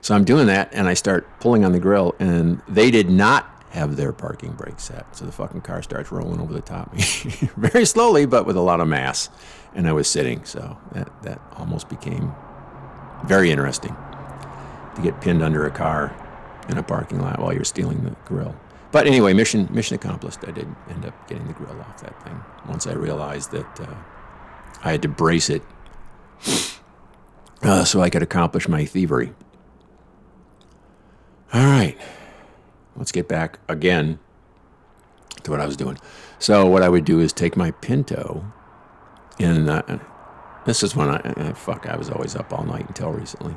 So 0.00 0.14
I'm 0.14 0.24
doing 0.24 0.46
that 0.48 0.68
and 0.72 0.86
I 0.86 0.94
start 0.94 1.26
pulling 1.40 1.64
on 1.64 1.72
the 1.72 1.80
grill 1.80 2.14
and 2.18 2.60
they 2.68 2.90
did 2.90 3.08
not 3.08 3.50
have 3.70 3.96
their 3.96 4.12
parking 4.12 4.52
brake 4.52 4.78
set. 4.78 5.16
So 5.16 5.24
the 5.24 5.32
fucking 5.32 5.62
car 5.62 5.82
starts 5.82 6.12
rolling 6.12 6.40
over 6.40 6.52
the 6.52 6.60
top 6.60 6.94
very 7.56 7.84
slowly, 7.84 8.26
but 8.26 8.46
with 8.46 8.56
a 8.56 8.60
lot 8.60 8.80
of 8.80 8.86
mass. 8.86 9.30
And 9.74 9.88
I 9.88 9.92
was 9.92 10.08
sitting, 10.08 10.44
so 10.44 10.78
that, 10.92 11.10
that 11.22 11.40
almost 11.56 11.88
became 11.88 12.32
very 13.24 13.50
interesting 13.50 13.96
to 14.94 15.02
get 15.02 15.20
pinned 15.20 15.42
under 15.42 15.66
a 15.66 15.70
car 15.70 16.14
in 16.68 16.78
a 16.78 16.82
parking 16.82 17.20
lot 17.20 17.40
while 17.40 17.52
you're 17.52 17.64
stealing 17.64 18.04
the 18.04 18.10
grill. 18.24 18.54
But 18.92 19.08
anyway, 19.08 19.32
mission 19.32 19.68
mission 19.72 19.96
accomplished. 19.96 20.38
I 20.46 20.52
did 20.52 20.68
end 20.88 21.04
up 21.04 21.28
getting 21.28 21.48
the 21.48 21.52
grill 21.52 21.80
off 21.80 22.00
that 22.02 22.22
thing 22.22 22.40
once 22.68 22.86
I 22.86 22.92
realized 22.92 23.50
that 23.50 23.80
uh, 23.80 23.94
I 24.84 24.92
had 24.92 25.02
to 25.02 25.08
brace 25.08 25.50
it 25.50 25.62
uh, 27.62 27.84
so 27.84 28.00
I 28.00 28.10
could 28.10 28.22
accomplish 28.22 28.68
my 28.68 28.84
thievery. 28.84 29.32
All 31.52 31.64
right 31.64 31.98
let's 32.96 33.12
get 33.12 33.28
back 33.28 33.58
again 33.68 34.18
to 35.42 35.50
what 35.50 35.60
I 35.60 35.66
was 35.66 35.76
doing. 35.76 35.98
So 36.38 36.66
what 36.66 36.82
I 36.82 36.88
would 36.88 37.04
do 37.04 37.20
is 37.20 37.32
take 37.32 37.56
my 37.56 37.70
Pinto, 37.70 38.44
and 39.38 39.68
uh, 39.68 39.82
this 40.64 40.82
is 40.82 40.94
when 40.96 41.08
I 41.08 41.16
uh, 41.16 41.54
fuck 41.54 41.86
I 41.88 41.96
was 41.96 42.10
always 42.10 42.36
up 42.36 42.52
all 42.52 42.64
night 42.64 42.86
until 42.88 43.10
recently. 43.10 43.54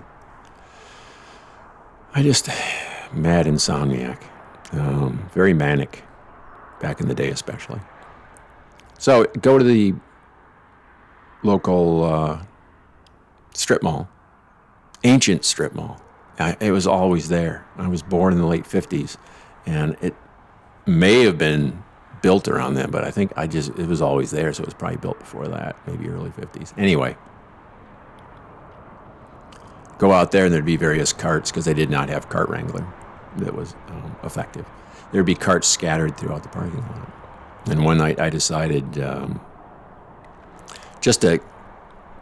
I 2.13 2.23
just 2.23 2.49
mad 3.13 3.45
insomniac, 3.45 4.23
um, 4.71 5.29
very 5.33 5.53
manic, 5.53 6.03
back 6.79 6.99
in 6.99 7.07
the 7.07 7.15
day 7.15 7.29
especially. 7.29 7.79
So 8.97 9.25
go 9.41 9.57
to 9.57 9.63
the 9.63 9.93
local 11.43 12.03
uh, 12.03 12.43
strip 13.53 13.83
mall, 13.83 14.09
ancient 15.03 15.45
strip 15.45 15.73
mall 15.73 16.01
I, 16.39 16.55
it 16.59 16.71
was 16.71 16.85
always 16.85 17.29
there. 17.29 17.65
I 17.77 17.87
was 17.87 18.03
born 18.03 18.33
in 18.33 18.39
the 18.39 18.45
late 18.45 18.65
50s, 18.65 19.17
and 19.65 19.97
it 20.01 20.15
may 20.85 21.23
have 21.23 21.37
been 21.37 21.83
built 22.21 22.47
around 22.47 22.75
then, 22.75 22.91
but 22.91 23.03
I 23.03 23.11
think 23.11 23.31
I 23.35 23.47
just 23.47 23.69
it 23.77 23.87
was 23.87 24.01
always 24.01 24.31
there, 24.31 24.53
so 24.53 24.63
it 24.63 24.67
was 24.67 24.73
probably 24.73 24.97
built 24.97 25.19
before 25.19 25.47
that, 25.47 25.75
maybe 25.87 26.09
early 26.09 26.29
50s. 26.29 26.77
Anyway, 26.77 27.15
go 29.97 30.11
out 30.11 30.31
there 30.31 30.45
and 30.45 30.53
there'd 30.53 30.65
be 30.65 30.77
various 30.77 31.11
carts 31.11 31.51
because 31.51 31.65
they 31.65 31.73
did 31.73 31.89
not 31.89 32.09
have 32.09 32.29
cart 32.29 32.49
wrangler 32.49 32.85
that 33.37 33.55
was 33.55 33.75
um, 33.89 34.15
effective. 34.23 34.65
There'd 35.11 35.25
be 35.25 35.35
carts 35.35 35.67
scattered 35.67 36.17
throughout 36.17 36.43
the 36.43 36.49
parking 36.49 36.81
lot. 36.81 37.11
And 37.65 37.83
one 37.83 37.97
night 37.97 38.19
I 38.19 38.29
decided 38.29 38.99
um, 38.99 39.41
just 41.01 41.21
to 41.21 41.39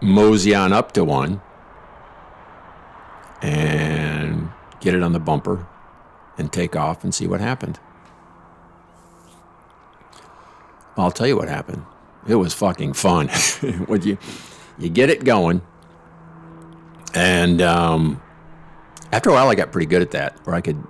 mosey 0.01 0.53
on 0.53 0.73
up 0.73 0.91
to 0.93 1.03
one 1.03 1.41
and 3.41 4.49
get 4.79 4.93
it 4.93 5.03
on 5.03 5.13
the 5.13 5.19
bumper 5.19 5.67
and 6.37 6.51
take 6.51 6.75
off 6.75 7.03
and 7.03 7.13
see 7.13 7.27
what 7.27 7.39
happened. 7.39 7.79
I'll 10.97 11.11
tell 11.11 11.27
you 11.27 11.35
what 11.35 11.49
happened. 11.49 11.85
It 12.27 12.35
was 12.35 12.53
fucking 12.53 12.93
fun. 12.93 13.29
Would 13.87 14.05
you 14.05 14.17
you 14.77 14.89
get 14.89 15.09
it 15.09 15.23
going, 15.23 15.61
and 17.13 17.61
um, 17.61 18.21
after 19.11 19.29
a 19.29 19.33
while, 19.33 19.47
I 19.49 19.55
got 19.55 19.71
pretty 19.71 19.85
good 19.85 20.01
at 20.01 20.11
that, 20.11 20.37
where 20.45 20.55
I 20.55 20.61
could 20.61 20.81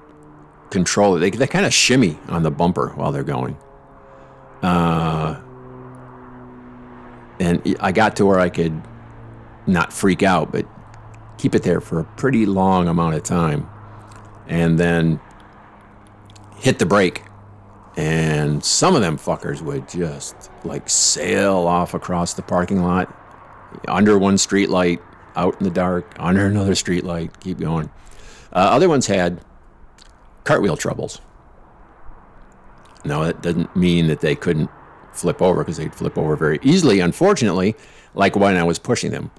control 0.69 1.15
it. 1.15 1.19
They, 1.19 1.29
they 1.29 1.47
kind 1.47 1.65
of 1.65 1.73
shimmy 1.73 2.17
on 2.27 2.43
the 2.43 2.51
bumper 2.51 2.89
while 2.95 3.11
they're 3.11 3.23
going. 3.23 3.57
Uh, 4.61 5.39
and 7.39 7.77
I 7.79 7.91
got 7.91 8.15
to 8.17 8.25
where 8.25 8.39
I 8.39 8.49
could 8.49 8.81
not 9.67 9.91
freak 9.91 10.23
out, 10.23 10.51
but 10.51 10.65
keep 11.37 11.55
it 11.55 11.63
there 11.63 11.81
for 11.81 11.99
a 11.99 12.03
pretty 12.03 12.45
long 12.45 12.87
amount 12.87 13.15
of 13.15 13.23
time, 13.23 13.69
and 14.47 14.79
then 14.79 15.19
hit 16.57 16.79
the 16.79 16.85
brake. 16.85 17.23
And 17.97 18.63
some 18.63 18.95
of 18.95 19.01
them 19.01 19.17
fuckers 19.17 19.61
would 19.61 19.87
just 19.87 20.51
like 20.65 20.89
sail 20.89 21.65
off 21.67 21.93
across 21.93 22.33
the 22.33 22.41
parking 22.41 22.83
lot, 22.83 23.13
under 23.87 24.17
one 24.17 24.37
street 24.37 24.69
light, 24.69 25.01
out 25.35 25.55
in 25.59 25.63
the 25.63 25.71
dark, 25.71 26.13
under 26.19 26.45
another 26.45 26.75
street 26.75 27.03
light, 27.03 27.39
keep 27.39 27.59
going. 27.59 27.89
Uh, 28.51 28.69
other 28.71 28.89
ones 28.89 29.07
had 29.07 29.41
cartwheel 30.43 30.77
troubles. 30.77 31.21
Now, 33.03 33.23
that 33.23 33.41
doesn't 33.41 33.75
mean 33.75 34.07
that 34.07 34.21
they 34.21 34.35
couldn't 34.35 34.69
flip 35.15 35.41
over 35.41 35.61
because 35.61 35.77
they'd 35.77 35.95
flip 35.95 36.17
over 36.17 36.35
very 36.35 36.59
easily, 36.61 36.99
unfortunately, 36.99 37.75
like 38.13 38.35
when 38.35 38.57
I 38.57 38.63
was 38.63 38.79
pushing 38.79 39.11
them. 39.11 39.31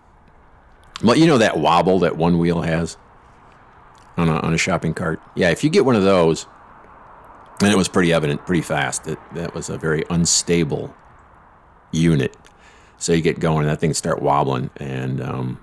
Well, 1.03 1.17
you 1.17 1.27
know 1.27 1.39
that 1.39 1.59
wobble 1.59 1.99
that 2.01 2.17
one 2.17 2.39
wheel 2.39 2.63
has 2.63 2.97
on 4.17 4.29
a, 4.29 4.39
on 4.41 4.55
a 4.55 4.59
shopping 4.59 4.95
cart? 4.95 5.21
Yeah, 5.35 5.51
if 5.51 5.63
you 5.63 5.71
get 5.71 5.85
one 5.85 5.95
of 5.95 6.03
those, 6.03 6.47
and 7.61 7.73
it 7.73 7.77
was 7.77 7.89
pretty 7.89 8.13
evident 8.13 8.45
pretty 8.47 8.63
fast 8.63 9.05
that 9.05 9.19
that 9.35 9.55
was 9.55 9.69
a 9.69 9.79
very 9.79 10.05
unstable 10.11 10.95
unit. 11.93 12.37
So 12.99 13.13
you 13.13 13.21
get 13.21 13.41
going, 13.41 13.61
and 13.61 13.69
that 13.69 13.81
thing 13.81 13.93
start 13.93 14.23
wobbling, 14.23 14.71
and 14.77 15.21
um, 15.21 15.61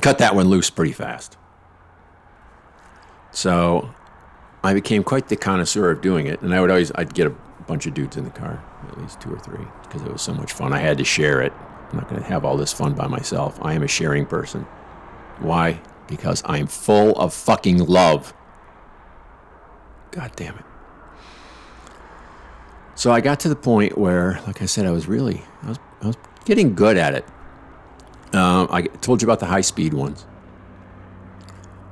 cut 0.00 0.18
that 0.18 0.34
one 0.34 0.48
loose 0.48 0.68
pretty 0.68 0.92
fast. 0.92 1.36
So 3.30 3.94
I 4.64 4.74
became 4.74 5.02
quite 5.04 5.28
the 5.28 5.36
connoisseur 5.36 5.90
of 5.90 6.00
doing 6.00 6.26
it, 6.26 6.42
and 6.42 6.54
I 6.54 6.60
would 6.60 6.70
always 6.70 6.90
I'd 6.94 7.14
get 7.14 7.28
a 7.28 7.34
bunch 7.62 7.86
of 7.86 7.94
dudes 7.94 8.16
in 8.16 8.24
the 8.24 8.30
car, 8.30 8.62
at 8.88 8.98
least 8.98 9.20
two 9.20 9.32
or 9.32 9.38
three, 9.38 9.64
because 9.82 10.02
it 10.02 10.12
was 10.12 10.22
so 10.22 10.34
much 10.34 10.52
fun. 10.52 10.72
I 10.72 10.78
had 10.78 10.98
to 10.98 11.04
share 11.04 11.40
it. 11.42 11.52
I'm 11.90 11.98
not 11.98 12.08
going 12.08 12.22
to 12.22 12.28
have 12.28 12.44
all 12.44 12.56
this 12.56 12.72
fun 12.72 12.94
by 12.94 13.06
myself. 13.06 13.58
I 13.62 13.74
am 13.74 13.82
a 13.82 13.88
sharing 13.88 14.26
person. 14.26 14.62
Why? 15.38 15.80
Because 16.08 16.42
I'm 16.46 16.66
full 16.66 17.12
of 17.16 17.34
fucking 17.34 17.78
love. 17.78 18.34
God 20.10 20.32
damn 20.36 20.56
it. 20.56 20.64
So 22.94 23.10
I 23.10 23.20
got 23.20 23.40
to 23.40 23.48
the 23.48 23.56
point 23.56 23.98
where, 23.98 24.40
like 24.46 24.62
I 24.62 24.66
said, 24.66 24.86
I 24.86 24.90
was 24.90 25.08
really, 25.08 25.42
I 25.62 25.68
was, 25.68 25.78
I 26.02 26.06
was 26.08 26.16
getting 26.44 26.74
good 26.74 26.96
at 26.96 27.14
it. 27.14 27.24
Um, 28.34 28.68
I 28.70 28.82
told 28.82 29.20
you 29.20 29.26
about 29.26 29.40
the 29.40 29.46
high 29.46 29.60
speed 29.60 29.94
ones. 29.94 30.26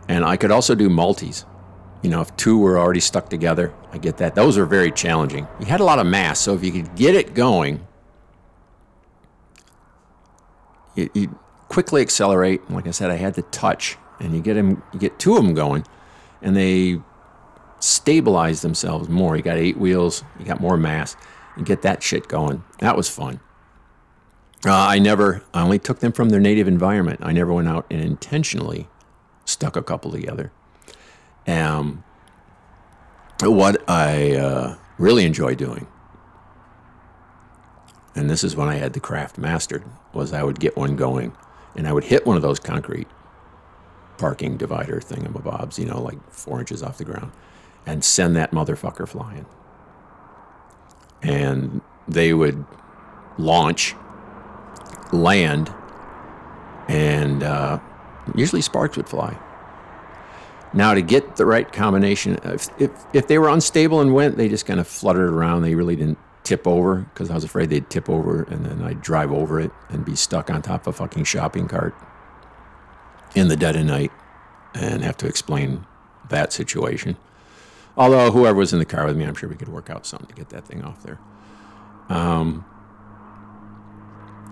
And 0.09 0.25
I 0.25 0.37
could 0.37 0.51
also 0.51 0.75
do 0.75 0.89
multis. 0.89 1.45
You 2.03 2.11
know, 2.11 2.21
if 2.21 2.35
two 2.37 2.59
were 2.59 2.79
already 2.79 3.01
stuck 3.01 3.29
together, 3.29 3.75
I 3.93 3.99
get 3.99 4.17
that. 4.19 4.35
Those 4.35 4.57
are 4.57 4.65
very 4.65 4.91
challenging. 4.91 5.47
You 5.59 5.67
had 5.67 5.81
a 5.81 5.85
lot 5.85 5.99
of 5.99 6.07
mass, 6.07 6.41
so 6.41 6.55
if 6.55 6.65
you 6.65 6.73
could 6.73 6.95
get 6.97 7.15
it 7.15 7.35
going, 7.35 7.87
you, 10.95 11.37
quickly 11.69 12.01
accelerate. 12.03 12.69
Like 12.71 12.87
I 12.87 12.91
said, 12.91 13.11
I 13.11 13.17
had 13.17 13.35
the 13.35 13.43
touch, 13.43 13.97
and 14.19 14.35
you 14.35 14.41
get 14.41 14.55
them, 14.55 14.83
you 14.93 14.99
get 14.99 15.19
two 15.19 15.37
of 15.37 15.45
them 15.45 15.55
going, 15.55 15.85
and 16.43 16.57
they 16.57 17.01
stabilize 17.81 18.63
themselves 18.63 19.09
more. 19.09 19.37
You 19.37 19.43
got 19.43 19.57
eight 19.57 19.77
wheels, 19.77 20.25
you 20.39 20.45
got 20.45 20.61
more 20.61 20.77
mass, 20.77 21.17
and 21.57 21.67
get 21.67 21.83
that 21.83 22.03
shit 22.03 22.29
going. 22.29 22.65
That 22.79 22.97
was 22.97 23.09
fun. 23.09 23.41
Uh, 24.65 24.73
I 24.73 24.99
never, 24.99 25.43
I 25.55 25.63
only 25.63 25.79
took 25.79 26.01
them 26.01 26.13
from 26.13 26.29
their 26.29 26.41
native 26.41 26.69
environment. 26.69 27.21
I 27.23 27.33
never 27.33 27.53
went 27.53 27.69
out 27.69 27.87
and 27.91 28.03
intentionally 28.03 28.89
stuck 29.47 29.77
a 29.77 29.83
couple 29.83 30.11
together. 30.11 30.53
Um, 31.51 32.05
what 33.43 33.83
I 33.89 34.37
uh, 34.37 34.77
really 34.99 35.25
enjoy 35.25 35.55
doing, 35.55 35.87
and 38.15 38.29
this 38.29 38.45
is 38.45 38.55
when 38.55 38.69
I 38.69 38.77
had 38.77 38.93
the 38.93 39.01
craft 39.01 39.39
mastered, 39.39 39.85
was 40.13 40.33
I 40.33 40.43
would 40.43 40.61
get 40.61 40.77
one 40.77 40.97
going 40.97 41.33
and 41.75 41.89
I 41.89 41.93
would 41.93 42.05
hit 42.05 42.27
one 42.27 42.37
of 42.37 42.43
those 42.43 42.59
concrete 42.59 43.09
parking 44.19 44.57
divider 44.57 45.01
thingamabobs, 45.01 45.79
you 45.79 45.87
know, 45.87 46.01
like 46.01 46.19
four 46.31 46.61
inches 46.61 46.83
off 46.83 46.99
the 46.99 47.05
ground, 47.05 47.33
and 47.87 48.05
send 48.05 48.37
that 48.37 48.51
motherfucker 48.51 49.09
flying. 49.09 49.47
And 51.23 51.81
they 52.07 52.35
would 52.35 52.65
launch, 53.39 53.95
land, 55.13 55.73
and 56.89 57.43
uh, 57.43 57.79
usually 58.35 58.63
sparks 58.63 58.97
would 58.97 59.09
fly. 59.09 59.39
Now, 60.73 60.95
to 60.95 61.03
get 61.03 61.37
the 61.37 61.47
right 61.47 61.71
combination, 61.71 62.39
if, 62.45 62.69
if, 62.81 62.91
if 63.13 63.27
they 63.27 63.39
were 63.39 63.49
unstable 63.49 64.01
and 64.01 64.15
went, 64.15 64.37
they 64.37 64.49
just 64.49 64.67
kind 64.67 64.79
of 64.79 64.87
fluttered 64.87 65.31
around. 65.31 65.63
They 65.63 65.75
really 65.75 65.97
didn't 65.97 66.19
tip 66.45 66.67
over 66.67 66.97
because 66.97 67.31
I 67.31 67.35
was 67.35 67.45
afraid 67.45 67.71
they'd 67.71 67.91
tip 67.91 68.09
over 68.09 68.45
and 68.45 68.65
then 68.65 68.83
I'd 68.83 69.03
drive 69.03 69.33
over 69.33 69.61
it 69.61 69.71
and 69.89 70.05
be 70.05 70.17
stuck 70.17 70.49
on 70.51 70.63
top 70.63 70.87
of 70.87 70.95
a 70.95 70.97
fucking 70.97 71.25
shopping 71.25 71.69
cart 71.69 71.95
in 73.35 73.49
the 73.49 73.57
dead 73.57 73.77
of 73.77 73.85
night 73.85 74.13
and 74.75 75.03
have 75.03 75.17
to 75.19 75.27
explain 75.27 75.87
that 76.29 76.53
situation. 76.53 77.17
Although 77.97 78.31
whoever 78.31 78.59
was 78.59 78.73
in 78.73 78.79
the 78.79 78.85
car 78.85 79.07
with 79.07 79.17
me, 79.17 79.25
I'm 79.25 79.35
sure 79.35 79.49
we 79.49 79.57
could 79.57 79.69
work 79.69 79.91
out 79.91 80.07
something 80.07 80.29
to 80.29 80.35
get 80.35 80.49
that 80.51 80.65
thing 80.65 80.83
off 80.83 81.03
there. 81.03 81.19
Um, 82.09 82.65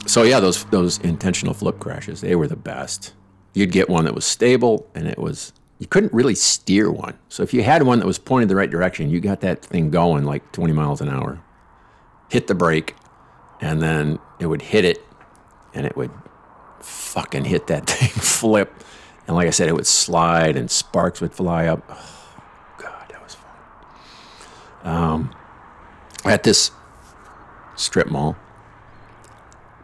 so 0.06 0.22
yeah, 0.22 0.40
those 0.40 0.64
those 0.66 0.98
intentional 0.98 1.54
flip 1.54 1.78
crashes, 1.78 2.20
they 2.20 2.34
were 2.34 2.46
the 2.46 2.56
best. 2.56 3.14
You'd 3.54 3.72
get 3.72 3.88
one 3.88 4.04
that 4.04 4.14
was 4.14 4.24
stable 4.24 4.88
and 4.94 5.06
it 5.06 5.18
was 5.18 5.52
you 5.78 5.86
couldn't 5.86 6.12
really 6.12 6.34
steer 6.34 6.90
one. 6.90 7.18
So 7.28 7.42
if 7.42 7.54
you 7.54 7.62
had 7.62 7.84
one 7.84 8.00
that 8.00 8.06
was 8.06 8.18
pointed 8.18 8.48
the 8.48 8.56
right 8.56 8.70
direction, 8.70 9.10
you 9.10 9.20
got 9.20 9.40
that 9.40 9.64
thing 9.64 9.90
going 9.90 10.24
like 10.24 10.50
20 10.52 10.72
miles 10.72 11.00
an 11.00 11.08
hour. 11.08 11.40
Hit 12.28 12.46
the 12.46 12.54
brake, 12.54 12.94
and 13.60 13.80
then 13.80 14.18
it 14.38 14.46
would 14.46 14.62
hit 14.62 14.84
it, 14.84 15.04
and 15.72 15.86
it 15.86 15.96
would 15.96 16.10
fucking 16.80 17.44
hit 17.44 17.68
that 17.68 17.86
thing, 17.90 18.08
flip, 18.08 18.84
and 19.26 19.36
like 19.36 19.46
I 19.46 19.50
said, 19.50 19.68
it 19.68 19.74
would 19.74 19.86
slide, 19.86 20.56
and 20.56 20.70
sparks 20.70 21.20
would 21.20 21.32
fly 21.32 21.66
up. 21.66 21.82
Oh, 21.88 22.40
God, 22.78 23.08
that 23.10 23.22
was 23.22 23.36
fun. 23.36 23.50
Um, 24.84 25.34
at 26.24 26.42
this 26.42 26.70
strip 27.76 28.08
mall, 28.08 28.36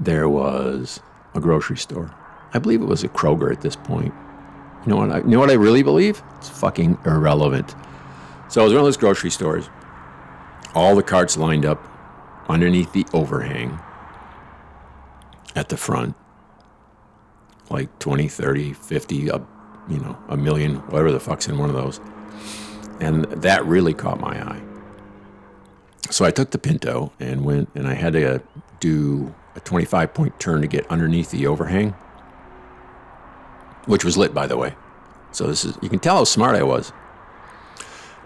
there 0.00 0.28
was 0.28 1.00
a 1.34 1.40
grocery 1.40 1.76
store. 1.76 2.14
I 2.52 2.58
believe 2.58 2.82
it 2.82 2.86
was 2.86 3.04
a 3.04 3.08
Kroger 3.08 3.52
at 3.52 3.60
this 3.60 3.76
point. 3.76 4.14
You 4.86 4.90
know 4.92 4.96
what? 4.96 5.10
I, 5.10 5.18
you 5.18 5.24
know 5.24 5.40
what 5.40 5.50
I 5.50 5.54
really 5.54 5.82
believe? 5.82 6.22
It's 6.36 6.48
fucking 6.48 6.98
irrelevant. 7.06 7.74
So 8.48 8.60
it 8.60 8.64
was 8.64 8.72
one 8.72 8.80
of 8.80 8.86
those 8.86 8.96
grocery 8.96 9.30
stores. 9.30 9.68
All 10.74 10.94
the 10.94 11.02
carts 11.02 11.36
lined 11.36 11.64
up 11.64 11.82
underneath 12.48 12.92
the 12.92 13.06
overhang 13.14 13.78
at 15.56 15.68
the 15.68 15.76
front, 15.76 16.14
like 17.70 17.98
20, 17.98 18.28
30, 18.28 18.72
50, 18.74 19.28
a, 19.28 19.40
you 19.88 19.98
know, 19.98 20.18
a 20.28 20.36
million, 20.36 20.76
whatever 20.90 21.12
the 21.12 21.20
fuck's 21.20 21.48
in 21.48 21.56
one 21.56 21.70
of 21.70 21.76
those. 21.76 22.00
And 23.00 23.24
that 23.24 23.64
really 23.64 23.94
caught 23.94 24.20
my 24.20 24.36
eye. 24.38 24.62
So 26.10 26.24
I 26.24 26.30
took 26.30 26.50
the 26.50 26.58
Pinto 26.58 27.12
and 27.18 27.44
went, 27.44 27.70
and 27.74 27.88
I 27.88 27.94
had 27.94 28.12
to 28.12 28.42
do 28.80 29.34
a 29.56 29.60
25 29.60 30.12
point 30.12 30.38
turn 30.38 30.60
to 30.60 30.66
get 30.66 30.86
underneath 30.88 31.30
the 31.30 31.46
overhang 31.46 31.94
which 33.86 34.04
was 34.04 34.16
lit, 34.16 34.34
by 34.34 34.46
the 34.46 34.56
way. 34.56 34.74
So 35.32 35.46
this 35.46 35.64
is 35.64 35.76
you 35.82 35.88
can 35.88 35.98
tell 35.98 36.16
how 36.16 36.24
smart 36.24 36.56
I 36.56 36.62
was. 36.62 36.92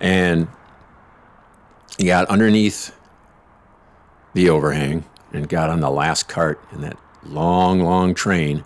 And 0.00 0.48
he 1.96 2.06
got 2.06 2.28
underneath 2.28 2.94
the 4.34 4.50
overhang 4.50 5.04
and 5.32 5.48
got 5.48 5.70
on 5.70 5.80
the 5.80 5.90
last 5.90 6.28
cart 6.28 6.60
in 6.72 6.82
that 6.82 6.96
long, 7.24 7.80
long 7.80 8.14
train 8.14 8.64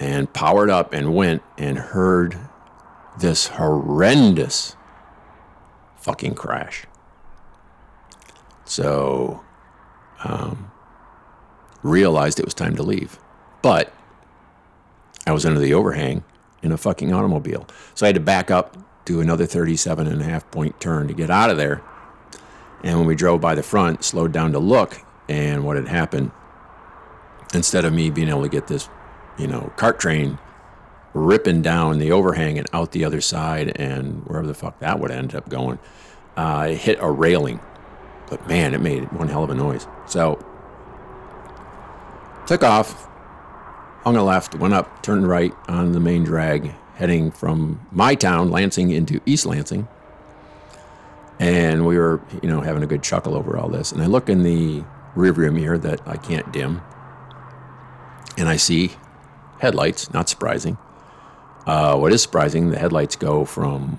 and 0.00 0.32
powered 0.32 0.70
up 0.70 0.92
and 0.92 1.14
went 1.14 1.42
and 1.56 1.78
heard 1.78 2.38
this 3.18 3.48
horrendous 3.48 4.76
fucking 5.96 6.34
crash. 6.34 6.86
So, 8.64 9.42
um, 10.24 10.70
realized 11.82 12.38
it 12.38 12.44
was 12.44 12.54
time 12.54 12.76
to 12.76 12.82
leave. 12.82 13.18
But 13.62 13.92
I 15.28 15.32
was 15.32 15.44
under 15.44 15.60
the 15.60 15.74
overhang 15.74 16.24
in 16.62 16.72
a 16.72 16.78
fucking 16.78 17.12
automobile. 17.12 17.66
So 17.94 18.06
I 18.06 18.08
had 18.08 18.14
to 18.14 18.20
back 18.20 18.50
up, 18.50 18.78
do 19.04 19.20
another 19.20 19.44
37 19.44 20.06
and 20.06 20.22
a 20.22 20.24
half 20.24 20.50
point 20.50 20.80
turn 20.80 21.06
to 21.06 21.12
get 21.12 21.28
out 21.28 21.50
of 21.50 21.58
there. 21.58 21.82
And 22.82 22.96
when 22.96 23.06
we 23.06 23.14
drove 23.14 23.38
by 23.38 23.54
the 23.54 23.62
front, 23.62 24.04
slowed 24.04 24.32
down 24.32 24.52
to 24.52 24.58
look, 24.58 24.96
and 25.28 25.64
what 25.64 25.76
had 25.76 25.86
happened, 25.86 26.30
instead 27.52 27.84
of 27.84 27.92
me 27.92 28.08
being 28.08 28.30
able 28.30 28.42
to 28.42 28.48
get 28.48 28.68
this, 28.68 28.88
you 29.36 29.46
know, 29.46 29.70
cart 29.76 30.00
train 30.00 30.38
ripping 31.12 31.60
down 31.60 31.98
the 31.98 32.10
overhang 32.10 32.58
and 32.58 32.66
out 32.72 32.92
the 32.92 33.04
other 33.04 33.20
side 33.20 33.72
and 33.76 34.24
wherever 34.24 34.46
the 34.46 34.54
fuck 34.54 34.78
that 34.78 34.98
would 34.98 35.10
end 35.10 35.34
up 35.34 35.46
going, 35.50 35.78
uh, 36.38 36.68
it 36.70 36.78
hit 36.78 36.96
a 37.02 37.10
railing. 37.10 37.60
But 38.30 38.48
man, 38.48 38.72
it 38.72 38.80
made 38.80 39.12
one 39.12 39.28
hell 39.28 39.44
of 39.44 39.50
a 39.50 39.54
noise. 39.54 39.86
So 40.06 40.42
Took 42.48 42.64
off, 42.64 43.07
hung 44.08 44.16
a 44.16 44.24
left, 44.24 44.54
went 44.54 44.72
up, 44.72 45.02
turned 45.02 45.28
right 45.28 45.52
on 45.68 45.92
the 45.92 46.00
main 46.00 46.24
drag, 46.24 46.72
heading 46.94 47.30
from 47.30 47.78
my 47.92 48.14
town, 48.14 48.50
Lansing, 48.50 48.90
into 48.90 49.20
East 49.26 49.44
Lansing. 49.44 49.86
And 51.38 51.84
we 51.84 51.98
were, 51.98 52.22
you 52.42 52.48
know, 52.48 52.62
having 52.62 52.82
a 52.82 52.86
good 52.86 53.02
chuckle 53.02 53.34
over 53.34 53.58
all 53.58 53.68
this. 53.68 53.92
And 53.92 54.02
I 54.02 54.06
look 54.06 54.30
in 54.30 54.44
the 54.44 54.82
rearview 55.14 55.52
mirror 55.52 55.76
that 55.76 56.00
I 56.08 56.16
can't 56.16 56.50
dim, 56.54 56.80
and 58.38 58.48
I 58.48 58.56
see 58.56 58.92
headlights. 59.60 60.10
Not 60.14 60.30
surprising. 60.30 60.78
Uh, 61.66 61.98
what 61.98 62.10
is 62.10 62.22
surprising, 62.22 62.70
the 62.70 62.78
headlights 62.78 63.14
go 63.14 63.44
from 63.44 63.98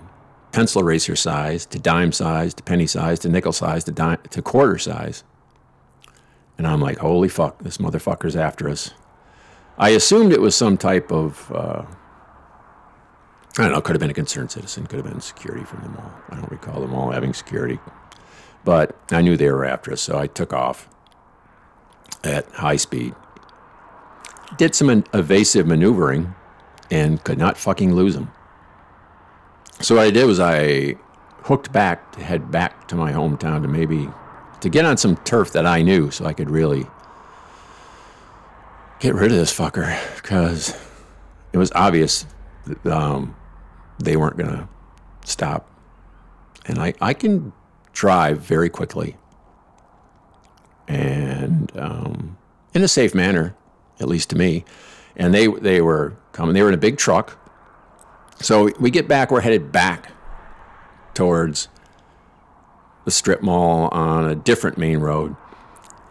pencil 0.52 0.82
eraser 0.82 1.16
size 1.16 1.68
to 1.68 1.78
dime 1.78 2.12
size 2.12 2.56
to 2.56 2.64
penny 2.64 2.88
size 2.88 3.20
to 3.20 3.30
nickel 3.30 3.54
size 3.54 3.84
to 3.84 3.92
dime 3.92 4.18
to 4.32 4.42
quarter 4.42 4.80
size. 4.80 5.24
And 6.58 6.66
I'm 6.66 6.82
like, 6.82 6.98
holy 6.98 7.30
fuck, 7.30 7.62
this 7.62 7.78
motherfucker's 7.78 8.36
after 8.36 8.68
us. 8.70 8.92
I 9.80 9.90
assumed 9.90 10.34
it 10.34 10.42
was 10.42 10.56
some 10.56 10.78
type 10.78 11.10
of, 11.10 11.50
uh, 11.54 11.86
I 13.58 13.64
don't 13.64 13.72
know, 13.72 13.82
could 13.82 13.96
have 13.96 14.02
been 14.02 14.10
a 14.10 14.14
concerned 14.14 14.52
citizen, 14.52 14.86
could 14.86 14.98
have 14.98 15.08
been 15.10 15.22
security 15.22 15.64
from 15.64 15.82
the 15.84 15.90
mall. 15.90 16.12
I 16.30 16.36
don't 16.36 16.52
recall 16.52 16.82
them 16.82 16.94
all 16.94 17.12
having 17.12 17.34
security. 17.34 17.80
But 18.66 18.98
I 19.10 19.22
knew 19.22 19.38
they 19.38 19.50
were 19.50 19.64
after 19.64 19.94
us, 19.94 20.02
so 20.02 20.20
I 20.20 20.28
took 20.28 20.52
off 20.52 20.90
at 22.26 22.46
high 22.52 22.76
speed. 22.76 23.16
Did 24.58 24.76
some 24.76 25.06
evasive 25.14 25.66
maneuvering 25.66 26.36
and 26.92 27.24
could 27.24 27.38
not 27.38 27.58
fucking 27.58 27.94
lose 27.94 28.16
them. 28.16 28.32
So 29.80 29.96
what 29.96 30.08
I 30.08 30.12
did 30.12 30.26
was 30.26 30.42
I 30.42 30.96
hooked 31.44 31.72
back 31.72 32.12
to 32.14 32.24
head 32.24 32.52
back 32.52 32.90
to 32.90 32.96
my 32.96 33.14
hometown 33.14 33.62
to 33.62 33.68
maybe 33.70 34.10
to 34.60 34.70
get 34.70 34.84
on 34.84 34.98
some 34.98 35.16
turf 35.18 35.54
that 35.54 35.66
I 35.66 35.82
knew 35.82 36.12
so 36.12 36.26
I 36.26 36.34
could 36.34 36.50
really 36.50 36.86
get 39.00 39.16
rid 39.16 39.32
of 39.32 39.38
this 39.38 39.58
fucker 39.58 39.98
because 40.18 40.78
it 41.54 41.58
was 41.58 41.72
obvious 41.74 42.26
that 42.66 42.86
um, 42.86 43.36
they 43.98 44.16
weren't 44.16 44.38
going 44.38 44.52
to 44.52 44.68
stop. 45.26 45.70
And 46.66 46.80
I, 46.80 46.94
I 47.02 47.14
can 47.14 47.54
drive 47.94 48.40
very 48.40 48.70
quickly 48.70 49.16
and 50.88 51.72
um, 51.78 52.38
in 52.74 52.84
a 52.84 52.88
safe 52.88 53.14
manner, 53.16 53.56
at 54.00 54.08
least 54.08 54.30
to 54.32 54.36
me. 54.36 54.66
And 55.16 55.34
they, 55.34 55.48
they 55.48 55.82
were 55.82 56.18
coming, 56.32 56.54
they 56.54 56.62
were 56.62 56.70
in 56.70 56.74
a 56.74 56.78
big 56.78 56.98
truck. 56.98 57.38
So 58.42 58.72
we 58.80 58.90
get 58.90 59.08
back, 59.08 59.32
we're 59.32 59.42
headed 59.42 59.72
back 59.72 60.12
towards 61.14 61.68
the 63.06 63.12
strip 63.12 63.42
mall 63.42 63.90
on 63.90 64.30
a 64.30 64.36
different 64.36 64.78
main 64.78 65.00
road, 65.00 65.36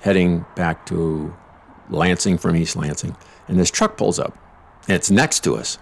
heading 0.01 0.45
back 0.55 0.87
to 0.87 1.35
Lansing 1.91 2.39
from 2.39 2.57
East 2.57 2.77
Lansing. 2.77 3.17
And 3.47 3.59
this 3.59 3.71
truck 3.71 3.97
pulls 3.97 4.19
up, 4.19 4.37
and 4.87 4.97
it's 4.97 5.11
next 5.11 5.41
to 5.45 5.57
us. 5.57 5.79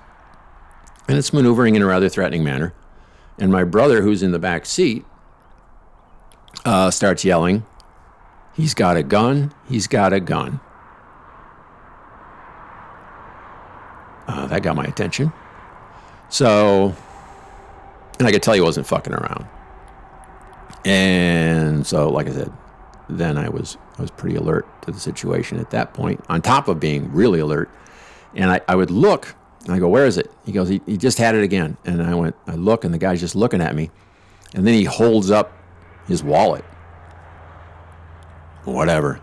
And 1.09 1.17
it's 1.17 1.33
maneuvering 1.33 1.77
in 1.77 1.83
a 1.83 1.87
rather 1.87 2.09
threatening 2.09 2.45
manner. 2.45 2.75
And 3.39 3.53
my 3.53 3.65
brother, 3.65 4.03
who's 4.03 4.23
in 4.23 4.33
the 4.33 4.39
back 4.39 4.67
seat, 4.67 5.05
uh, 6.65 6.91
starts 6.91 7.25
yelling, 7.25 7.65
He's 8.57 8.73
got 8.73 8.97
a 8.97 9.03
gun, 9.03 9.53
he's 9.69 9.87
got 9.87 10.15
a 10.15 10.21
gun. 10.21 10.61
Uh, 14.27 14.47
that 14.47 14.63
got 14.63 14.75
my 14.75 14.85
attention. 14.85 15.31
So, 16.31 16.95
and 18.19 18.27
I 18.27 18.33
could 18.33 18.43
tell 18.43 18.55
he 18.55 18.61
wasn't 18.61 18.87
fucking 18.87 19.13
around. 19.13 19.47
And 20.87 21.87
so, 21.87 22.09
like 22.09 22.29
I 22.29 22.33
said, 22.33 22.53
then 23.09 23.39
I 23.39 23.49
was 23.49 23.77
I 23.99 24.03
was 24.03 24.11
pretty 24.11 24.37
alert 24.37 24.67
to 24.83 24.91
the 24.91 25.01
situation 25.01 25.59
at 25.59 25.71
that 25.71 25.95
point. 25.95 26.25
On 26.29 26.43
top 26.43 26.69
of 26.69 26.81
being 26.81 27.13
really 27.13 27.41
alert, 27.41 27.71
and 28.35 28.51
I, 28.51 28.61
I 28.69 28.75
would 28.75 28.91
look 28.91 29.35
and 29.65 29.75
I 29.75 29.79
go, 29.79 29.89
"Where 29.89 30.07
is 30.07 30.19
it?" 30.19 30.31
He 30.45 30.53
goes, 30.53 30.69
he, 30.69 30.81
"He 30.87 30.97
just 30.97 31.19
had 31.19 31.35
it 31.35 31.43
again." 31.43 31.77
And 31.85 32.03
I 32.03 32.15
went, 32.15 32.37
I 32.47 32.55
look, 32.55 32.85
and 32.85 32.93
the 32.93 32.99
guy's 32.99 33.21
just 33.21 33.35
looking 33.35 33.61
at 33.61 33.75
me, 33.75 33.91
and 34.55 34.67
then 34.67 34.75
he 34.75 34.85
holds 34.85 35.31
up 35.31 35.53
his 36.07 36.23
wallet. 36.23 36.65
Whatever. 38.65 39.21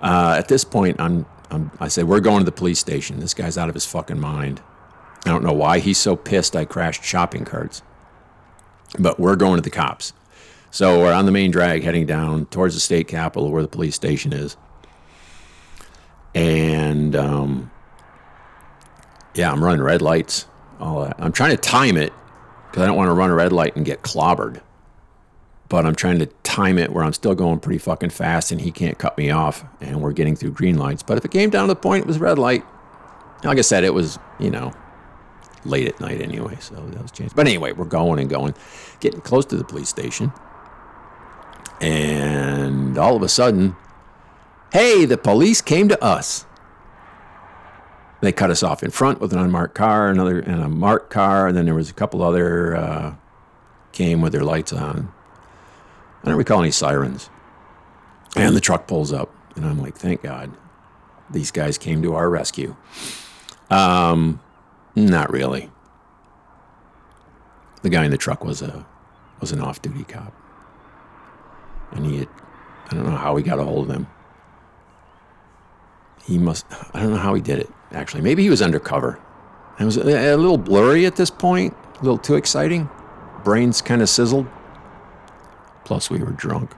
Uh, 0.00 0.34
at 0.38 0.48
this 0.48 0.64
point, 0.64 1.00
I'm, 1.00 1.26
I'm 1.50 1.70
I 1.80 1.88
said, 1.88 2.04
"We're 2.04 2.20
going 2.20 2.38
to 2.38 2.44
the 2.44 2.52
police 2.52 2.78
station." 2.78 3.20
This 3.20 3.34
guy's 3.34 3.58
out 3.58 3.68
of 3.68 3.74
his 3.74 3.86
fucking 3.86 4.20
mind. 4.20 4.62
I 5.26 5.30
don't 5.30 5.44
know 5.44 5.52
why 5.52 5.80
he's 5.80 5.98
so 5.98 6.16
pissed 6.16 6.56
I 6.56 6.64
crashed 6.64 7.04
shopping 7.04 7.44
carts, 7.44 7.82
but 8.98 9.20
we're 9.20 9.36
going 9.36 9.56
to 9.56 9.62
the 9.62 9.70
cops. 9.70 10.12
So 10.70 11.00
we're 11.00 11.12
on 11.12 11.26
the 11.26 11.32
main 11.32 11.50
drag 11.50 11.82
heading 11.82 12.06
down 12.06 12.46
towards 12.46 12.74
the 12.74 12.80
state 12.80 13.08
capitol 13.08 13.50
where 13.50 13.62
the 13.62 13.68
police 13.68 13.94
station 13.94 14.32
is. 14.32 14.56
And 16.34 17.16
um, 17.16 17.70
yeah, 19.34 19.50
I'm 19.50 19.62
running 19.62 19.82
red 19.82 20.00
lights. 20.00 20.46
All 20.78 21.04
that. 21.04 21.16
I'm 21.18 21.32
trying 21.32 21.50
to 21.50 21.56
time 21.56 21.96
it 21.96 22.12
because 22.68 22.82
I 22.82 22.86
don't 22.86 22.96
want 22.96 23.08
to 23.08 23.14
run 23.14 23.30
a 23.30 23.34
red 23.34 23.52
light 23.52 23.76
and 23.76 23.84
get 23.84 24.02
clobbered. 24.02 24.60
But 25.68 25.86
I'm 25.86 25.94
trying 25.94 26.18
to 26.20 26.26
time 26.42 26.78
it 26.78 26.92
where 26.92 27.04
I'm 27.04 27.12
still 27.12 27.34
going 27.34 27.60
pretty 27.60 27.78
fucking 27.78 28.10
fast 28.10 28.50
and 28.50 28.60
he 28.60 28.72
can't 28.72 28.98
cut 28.98 29.16
me 29.18 29.30
off 29.30 29.64
and 29.80 30.00
we're 30.00 30.12
getting 30.12 30.34
through 30.36 30.52
green 30.52 30.78
lights. 30.78 31.02
But 31.02 31.18
if 31.18 31.24
it 31.24 31.30
came 31.30 31.50
down 31.50 31.68
to 31.68 31.74
the 31.74 31.80
point 31.80 32.04
it 32.04 32.06
was 32.06 32.18
red 32.18 32.38
light, 32.38 32.64
like 33.44 33.58
I 33.58 33.62
said, 33.62 33.84
it 33.84 33.94
was, 33.94 34.18
you 34.38 34.50
know, 34.50 34.72
late 35.64 35.86
at 35.86 36.00
night 36.00 36.20
anyway, 36.20 36.56
so 36.60 36.74
that 36.74 37.02
was 37.02 37.12
changed. 37.12 37.36
But 37.36 37.46
anyway, 37.46 37.72
we're 37.72 37.84
going 37.84 38.18
and 38.18 38.28
going, 38.28 38.54
getting 39.00 39.20
close 39.20 39.44
to 39.46 39.56
the 39.56 39.64
police 39.64 39.88
station. 39.88 40.32
And 41.80 42.98
all 42.98 43.16
of 43.16 43.22
a 43.22 43.28
sudden, 43.28 43.74
hey, 44.72 45.04
the 45.04 45.16
police 45.16 45.60
came 45.60 45.88
to 45.88 46.02
us. 46.02 46.44
They 48.20 48.32
cut 48.32 48.50
us 48.50 48.62
off 48.62 48.82
in 48.82 48.90
front 48.90 49.20
with 49.20 49.32
an 49.32 49.38
unmarked 49.38 49.74
car, 49.74 50.10
another 50.10 50.40
and 50.40 50.62
a 50.62 50.68
marked 50.68 51.10
car, 51.10 51.48
and 51.48 51.56
then 51.56 51.64
there 51.64 51.74
was 51.74 51.88
a 51.88 51.94
couple 51.94 52.22
other 52.22 52.76
uh, 52.76 53.14
came 53.92 54.20
with 54.20 54.32
their 54.32 54.44
lights 54.44 54.74
on. 54.74 55.10
I 56.22 56.28
don't 56.28 56.36
recall 56.36 56.60
any 56.60 56.70
sirens. 56.70 57.30
And 58.36 58.54
the 58.54 58.60
truck 58.60 58.86
pulls 58.86 59.12
up, 59.12 59.34
and 59.56 59.64
I'm 59.64 59.80
like, 59.80 59.96
thank 59.96 60.22
God, 60.22 60.52
these 61.30 61.50
guys 61.50 61.78
came 61.78 62.02
to 62.02 62.14
our 62.14 62.28
rescue. 62.28 62.76
Um, 63.70 64.40
not 64.94 65.32
really. 65.32 65.70
The 67.82 67.88
guy 67.88 68.04
in 68.04 68.10
the 68.10 68.18
truck 68.18 68.44
was 68.44 68.60
a 68.60 68.86
was 69.40 69.52
an 69.52 69.60
off-duty 69.60 70.04
cop 70.04 70.34
and 71.92 72.06
he 72.06 72.18
had, 72.18 72.28
I 72.90 72.94
don't 72.94 73.04
know 73.04 73.16
how 73.16 73.36
he 73.36 73.42
got 73.42 73.58
a 73.58 73.64
hold 73.64 73.88
of 73.88 73.94
them. 73.94 74.06
He 76.24 76.38
must, 76.38 76.66
I 76.94 77.00
don't 77.00 77.10
know 77.10 77.18
how 77.18 77.34
he 77.34 77.40
did 77.40 77.58
it, 77.58 77.70
actually. 77.92 78.22
Maybe 78.22 78.42
he 78.42 78.50
was 78.50 78.62
undercover. 78.62 79.20
It 79.78 79.84
was 79.84 79.96
a, 79.96 80.34
a 80.34 80.36
little 80.36 80.58
blurry 80.58 81.06
at 81.06 81.16
this 81.16 81.30
point, 81.30 81.74
a 81.94 82.02
little 82.02 82.18
too 82.18 82.34
exciting. 82.34 82.88
Brains 83.44 83.80
kind 83.80 84.02
of 84.02 84.08
sizzled. 84.08 84.46
Plus, 85.84 86.10
we 86.10 86.18
were 86.18 86.32
drunk. 86.32 86.72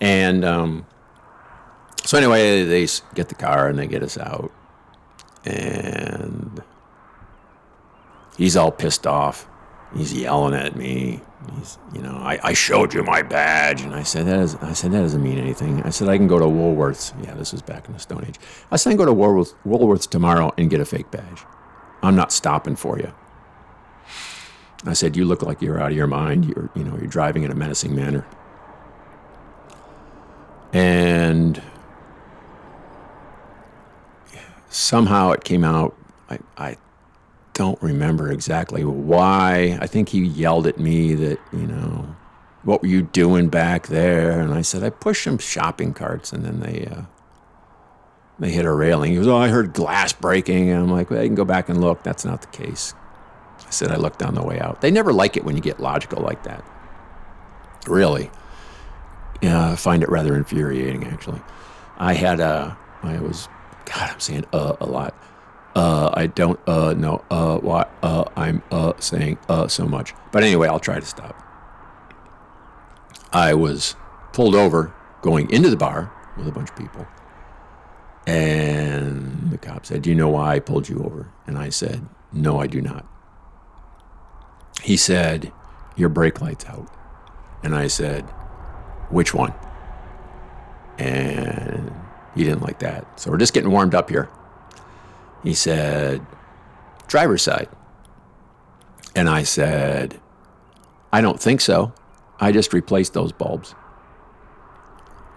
And 0.00 0.44
um, 0.44 0.86
so, 2.04 2.16
anyway, 2.18 2.64
they 2.64 2.86
get 3.14 3.28
the 3.28 3.34
car 3.34 3.68
and 3.68 3.78
they 3.78 3.86
get 3.86 4.02
us 4.02 4.18
out. 4.18 4.50
And 5.44 6.62
he's 8.36 8.56
all 8.56 8.72
pissed 8.72 9.06
off. 9.06 9.46
He's 9.96 10.12
yelling 10.12 10.54
at 10.54 10.76
me. 10.76 11.20
He's, 11.56 11.78
you 11.94 12.02
know, 12.02 12.16
I, 12.16 12.38
I 12.42 12.52
showed 12.52 12.94
you 12.94 13.02
my 13.02 13.22
badge, 13.22 13.82
and 13.82 13.94
I 13.94 14.02
said 14.02 14.26
that 14.26 14.40
is, 14.40 14.56
I 14.56 14.72
said 14.72 14.92
that 14.92 15.00
doesn't 15.00 15.22
mean 15.22 15.38
anything. 15.38 15.82
I 15.82 15.90
said 15.90 16.08
I 16.08 16.16
can 16.16 16.26
go 16.26 16.38
to 16.38 16.46
Woolworths. 16.46 17.12
Yeah, 17.24 17.34
this 17.34 17.52
was 17.52 17.62
back 17.62 17.86
in 17.86 17.92
the 17.92 18.00
Stone 18.00 18.24
Age. 18.26 18.38
I 18.70 18.76
said 18.76 18.90
I 18.90 18.92
can 18.92 18.98
go 18.98 19.06
to 19.06 19.12
Woolworths, 19.12 19.54
Woolworths 19.64 20.08
tomorrow 20.08 20.52
and 20.56 20.70
get 20.70 20.80
a 20.80 20.84
fake 20.84 21.10
badge. 21.10 21.44
I'm 22.02 22.16
not 22.16 22.32
stopping 22.32 22.76
for 22.76 22.98
you. 22.98 23.12
I 24.86 24.92
said 24.92 25.16
you 25.16 25.24
look 25.24 25.42
like 25.42 25.62
you're 25.62 25.80
out 25.80 25.92
of 25.92 25.96
your 25.96 26.06
mind. 26.06 26.44
You're, 26.46 26.70
you 26.74 26.84
know, 26.84 26.96
you're 26.96 27.06
driving 27.06 27.42
in 27.42 27.50
a 27.50 27.54
menacing 27.54 27.94
manner. 27.94 28.26
And 30.72 31.62
somehow 34.68 35.30
it 35.30 35.44
came 35.44 35.64
out. 35.64 35.96
I, 36.28 36.38
I 36.58 36.76
don't 37.54 37.80
remember 37.80 38.30
exactly 38.30 38.84
why. 38.84 39.78
I 39.80 39.86
think 39.86 40.10
he 40.10 40.20
yelled 40.20 40.66
at 40.66 40.78
me 40.78 41.14
that, 41.14 41.38
you 41.52 41.66
know, 41.66 42.14
what 42.64 42.82
were 42.82 42.88
you 42.88 43.02
doing 43.02 43.48
back 43.48 43.86
there? 43.86 44.40
And 44.40 44.52
I 44.52 44.62
said, 44.62 44.82
I 44.82 44.90
pushed 44.90 45.24
some 45.24 45.38
shopping 45.38 45.94
carts 45.94 46.32
and 46.32 46.44
then 46.44 46.60
they, 46.60 46.86
uh, 46.86 47.02
they 48.38 48.50
hit 48.50 48.64
a 48.64 48.72
railing. 48.72 49.12
He 49.12 49.16
goes, 49.16 49.28
Oh, 49.28 49.36
I 49.36 49.48
heard 49.48 49.72
glass 49.72 50.12
breaking. 50.12 50.70
And 50.70 50.82
I'm 50.82 50.90
like, 50.90 51.10
Well, 51.10 51.22
you 51.22 51.28
can 51.28 51.36
go 51.36 51.44
back 51.44 51.68
and 51.68 51.80
look. 51.80 52.02
That's 52.02 52.24
not 52.24 52.42
the 52.42 52.48
case. 52.48 52.92
I 53.64 53.70
said, 53.70 53.90
I 53.90 53.96
looked 53.96 54.22
on 54.22 54.34
the 54.34 54.42
way 54.42 54.58
out. 54.58 54.80
They 54.80 54.90
never 54.90 55.12
like 55.12 55.36
it 55.36 55.44
when 55.44 55.56
you 55.56 55.62
get 55.62 55.78
logical 55.80 56.22
like 56.22 56.42
that. 56.42 56.64
Really. 57.86 58.30
Yeah, 59.40 59.72
I 59.72 59.76
find 59.76 60.02
it 60.02 60.08
rather 60.08 60.36
infuriating, 60.36 61.04
actually. 61.04 61.40
I 61.96 62.14
had 62.14 62.40
a, 62.40 62.76
I 63.02 63.18
was, 63.18 63.48
God, 63.84 64.10
I'm 64.10 64.20
saying 64.20 64.44
uh 64.52 64.74
a 64.80 64.86
lot 64.86 65.14
uh, 65.74 66.10
I 66.14 66.26
don't 66.26 66.60
uh, 66.68 66.94
know 66.94 67.24
uh, 67.30 67.58
why 67.58 67.86
uh, 68.02 68.24
I'm 68.36 68.62
uh, 68.70 68.92
saying 68.98 69.38
uh, 69.48 69.68
so 69.68 69.86
much. 69.86 70.14
But 70.32 70.44
anyway, 70.44 70.68
I'll 70.68 70.80
try 70.80 71.00
to 71.00 71.06
stop. 71.06 71.40
I 73.32 73.54
was 73.54 73.96
pulled 74.32 74.54
over 74.54 74.94
going 75.22 75.50
into 75.50 75.70
the 75.70 75.76
bar 75.76 76.12
with 76.36 76.46
a 76.46 76.52
bunch 76.52 76.70
of 76.70 76.76
people. 76.76 77.06
And 78.26 79.50
the 79.50 79.58
cop 79.58 79.84
said, 79.84 80.02
Do 80.02 80.10
you 80.10 80.16
know 80.16 80.30
why 80.30 80.54
I 80.54 80.60
pulled 80.60 80.88
you 80.88 81.02
over? 81.02 81.32
And 81.46 81.58
I 81.58 81.68
said, 81.68 82.06
No, 82.32 82.60
I 82.60 82.66
do 82.66 82.80
not. 82.80 83.06
He 84.82 84.96
said, 84.96 85.52
Your 85.96 86.08
brake 86.08 86.40
light's 86.40 86.64
out. 86.66 86.88
And 87.62 87.74
I 87.74 87.88
said, 87.88 88.22
Which 89.10 89.34
one? 89.34 89.52
And 90.98 91.92
he 92.34 92.44
didn't 92.44 92.62
like 92.62 92.78
that. 92.78 93.18
So 93.20 93.30
we're 93.30 93.38
just 93.38 93.52
getting 93.52 93.70
warmed 93.70 93.94
up 93.94 94.08
here. 94.08 94.30
He 95.44 95.54
said, 95.54 96.26
Driver's 97.06 97.42
side. 97.42 97.68
And 99.14 99.28
I 99.28 99.44
said, 99.44 100.20
I 101.12 101.20
don't 101.20 101.40
think 101.40 101.60
so. 101.60 101.92
I 102.40 102.50
just 102.50 102.72
replaced 102.72 103.12
those 103.12 103.30
bulbs. 103.30 103.74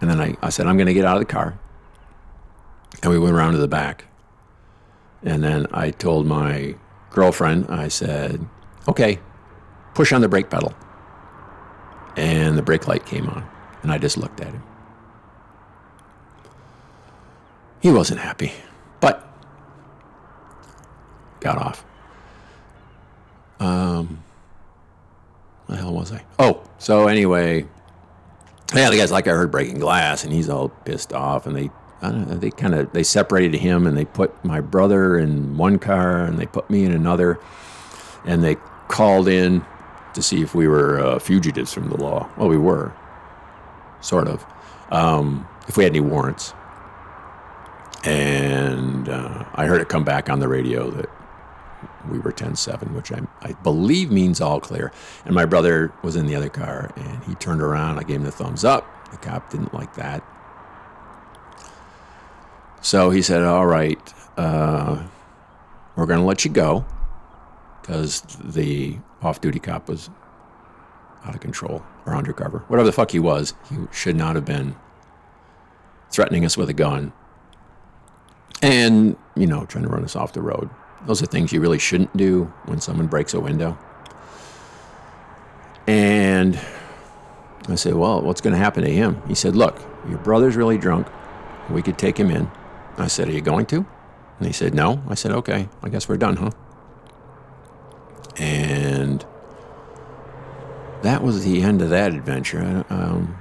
And 0.00 0.10
then 0.10 0.20
I, 0.20 0.36
I 0.42 0.48
said, 0.48 0.66
I'm 0.66 0.76
going 0.76 0.86
to 0.86 0.94
get 0.94 1.04
out 1.04 1.16
of 1.16 1.20
the 1.20 1.32
car. 1.32 1.58
And 3.02 3.12
we 3.12 3.18
went 3.18 3.34
around 3.34 3.52
to 3.52 3.58
the 3.58 3.68
back. 3.68 4.06
And 5.22 5.44
then 5.44 5.66
I 5.72 5.90
told 5.90 6.26
my 6.26 6.74
girlfriend, 7.10 7.66
I 7.68 7.88
said, 7.88 8.44
okay, 8.88 9.20
push 9.94 10.12
on 10.12 10.20
the 10.20 10.28
brake 10.28 10.50
pedal. 10.50 10.74
And 12.16 12.56
the 12.56 12.62
brake 12.62 12.88
light 12.88 13.06
came 13.06 13.28
on. 13.28 13.48
And 13.82 13.92
I 13.92 13.98
just 13.98 14.16
looked 14.16 14.40
at 14.40 14.48
him. 14.48 14.62
He 17.80 17.92
wasn't 17.92 18.20
happy, 18.20 18.52
but 19.00 19.27
got 21.40 21.58
off. 21.58 21.84
Um, 23.60 24.22
the 25.68 25.76
hell 25.76 25.92
was 25.92 26.12
I? 26.12 26.24
Oh, 26.38 26.62
so 26.78 27.08
anyway, 27.08 27.66
yeah, 28.74 28.90
the 28.90 28.96
guy's 28.96 29.12
like 29.12 29.26
I 29.26 29.32
heard 29.32 29.50
breaking 29.50 29.78
glass, 29.78 30.24
and 30.24 30.32
he's 30.32 30.48
all 30.48 30.68
pissed 30.68 31.12
off, 31.12 31.46
and 31.46 31.56
they, 31.56 31.70
I 32.02 32.10
don't 32.10 32.28
know, 32.28 32.36
they 32.36 32.50
kind 32.50 32.74
of 32.74 32.92
they 32.92 33.02
separated 33.02 33.58
him, 33.58 33.86
and 33.86 33.96
they 33.96 34.04
put 34.04 34.44
my 34.44 34.60
brother 34.60 35.18
in 35.18 35.56
one 35.56 35.78
car, 35.78 36.24
and 36.24 36.38
they 36.38 36.46
put 36.46 36.70
me 36.70 36.84
in 36.84 36.92
another, 36.92 37.38
and 38.24 38.42
they 38.42 38.56
called 38.88 39.28
in 39.28 39.64
to 40.14 40.22
see 40.22 40.40
if 40.40 40.54
we 40.54 40.68
were 40.68 41.00
uh, 41.00 41.18
fugitives 41.18 41.72
from 41.72 41.88
the 41.90 41.96
law. 41.96 42.28
Well, 42.36 42.48
we 42.48 42.56
were, 42.58 42.92
sort 44.00 44.28
of, 44.28 44.46
um, 44.90 45.46
if 45.66 45.76
we 45.76 45.84
had 45.84 45.92
any 45.92 46.00
warrants. 46.00 46.54
And 48.04 49.08
uh, 49.08 49.44
I 49.54 49.66
heard 49.66 49.80
it 49.80 49.88
come 49.88 50.04
back 50.04 50.30
on 50.30 50.38
the 50.38 50.46
radio 50.46 50.88
that 50.92 51.10
we 52.10 52.18
were 52.18 52.32
10-7, 52.32 52.92
which 52.92 53.12
I, 53.12 53.20
I 53.42 53.52
believe 53.62 54.10
means 54.10 54.40
all 54.40 54.60
clear. 54.60 54.92
And 55.24 55.34
my 55.34 55.44
brother 55.44 55.92
was 56.02 56.16
in 56.16 56.26
the 56.26 56.34
other 56.34 56.48
car, 56.48 56.92
and 56.96 57.24
he 57.24 57.34
turned 57.34 57.60
around. 57.60 57.98
I 57.98 58.02
gave 58.02 58.16
him 58.16 58.24
the 58.24 58.30
thumbs 58.30 58.64
up. 58.64 58.86
The 59.10 59.16
cop 59.16 59.50
didn't 59.50 59.74
like 59.74 59.94
that. 59.94 60.22
So 62.80 63.10
he 63.10 63.22
said, 63.22 63.42
all 63.42 63.66
right, 63.66 63.98
uh, 64.36 65.02
we're 65.96 66.06
going 66.06 66.20
to 66.20 66.24
let 66.24 66.44
you 66.44 66.50
go 66.50 66.86
because 67.80 68.20
the 68.42 68.98
off-duty 69.22 69.58
cop 69.58 69.88
was 69.88 70.10
out 71.24 71.34
of 71.34 71.40
control 71.40 71.82
or 72.06 72.14
undercover. 72.14 72.60
Whatever 72.68 72.86
the 72.86 72.92
fuck 72.92 73.10
he 73.10 73.18
was, 73.18 73.54
he 73.68 73.76
should 73.90 74.16
not 74.16 74.36
have 74.36 74.44
been 74.44 74.76
threatening 76.10 76.44
us 76.44 76.56
with 76.56 76.68
a 76.68 76.74
gun 76.74 77.12
and, 78.62 79.16
you 79.36 79.46
know, 79.46 79.64
trying 79.66 79.84
to 79.84 79.90
run 79.90 80.04
us 80.04 80.16
off 80.16 80.32
the 80.32 80.42
road. 80.42 80.70
Those 81.06 81.22
are 81.22 81.26
things 81.26 81.52
you 81.52 81.60
really 81.60 81.78
shouldn't 81.78 82.16
do 82.16 82.52
when 82.66 82.80
someone 82.80 83.06
breaks 83.06 83.34
a 83.34 83.40
window. 83.40 83.78
And 85.86 86.60
I 87.68 87.76
said, 87.76 87.94
Well, 87.94 88.20
what's 88.22 88.40
going 88.40 88.52
to 88.52 88.58
happen 88.58 88.84
to 88.84 88.90
him? 88.90 89.22
He 89.26 89.34
said, 89.34 89.56
Look, 89.56 89.80
your 90.08 90.18
brother's 90.18 90.56
really 90.56 90.78
drunk. 90.78 91.06
We 91.70 91.82
could 91.82 91.98
take 91.98 92.18
him 92.18 92.30
in. 92.30 92.50
I 92.96 93.06
said, 93.06 93.28
Are 93.28 93.32
you 93.32 93.40
going 93.40 93.66
to? 93.66 93.86
And 94.38 94.46
he 94.46 94.52
said, 94.52 94.74
No. 94.74 95.02
I 95.08 95.14
said, 95.14 95.32
Okay, 95.32 95.68
I 95.82 95.88
guess 95.88 96.08
we're 96.08 96.16
done, 96.16 96.36
huh? 96.36 96.50
And 98.36 99.24
that 101.02 101.22
was 101.22 101.44
the 101.44 101.62
end 101.62 101.80
of 101.82 101.90
that 101.90 102.12
adventure. 102.12 102.84
Um, 102.90 103.38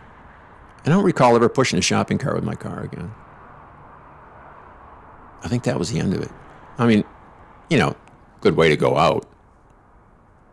I 0.86 0.90
don't 0.90 1.04
recall 1.04 1.36
ever 1.36 1.50
pushing 1.50 1.78
a 1.78 1.82
shopping 1.82 2.18
cart 2.18 2.36
with 2.36 2.44
my 2.44 2.56
car 2.56 2.82
again. 2.82 3.12
I 5.44 5.48
think 5.48 5.64
that 5.64 5.78
was 5.78 5.92
the 5.92 6.00
end 6.00 6.14
of 6.14 6.22
it. 6.22 6.32
I 6.78 6.88
mean, 6.88 7.04
you 7.70 7.78
know, 7.78 7.96
good 8.42 8.56
way 8.56 8.70
to 8.70 8.78
go 8.78 8.98
out. 8.98 9.28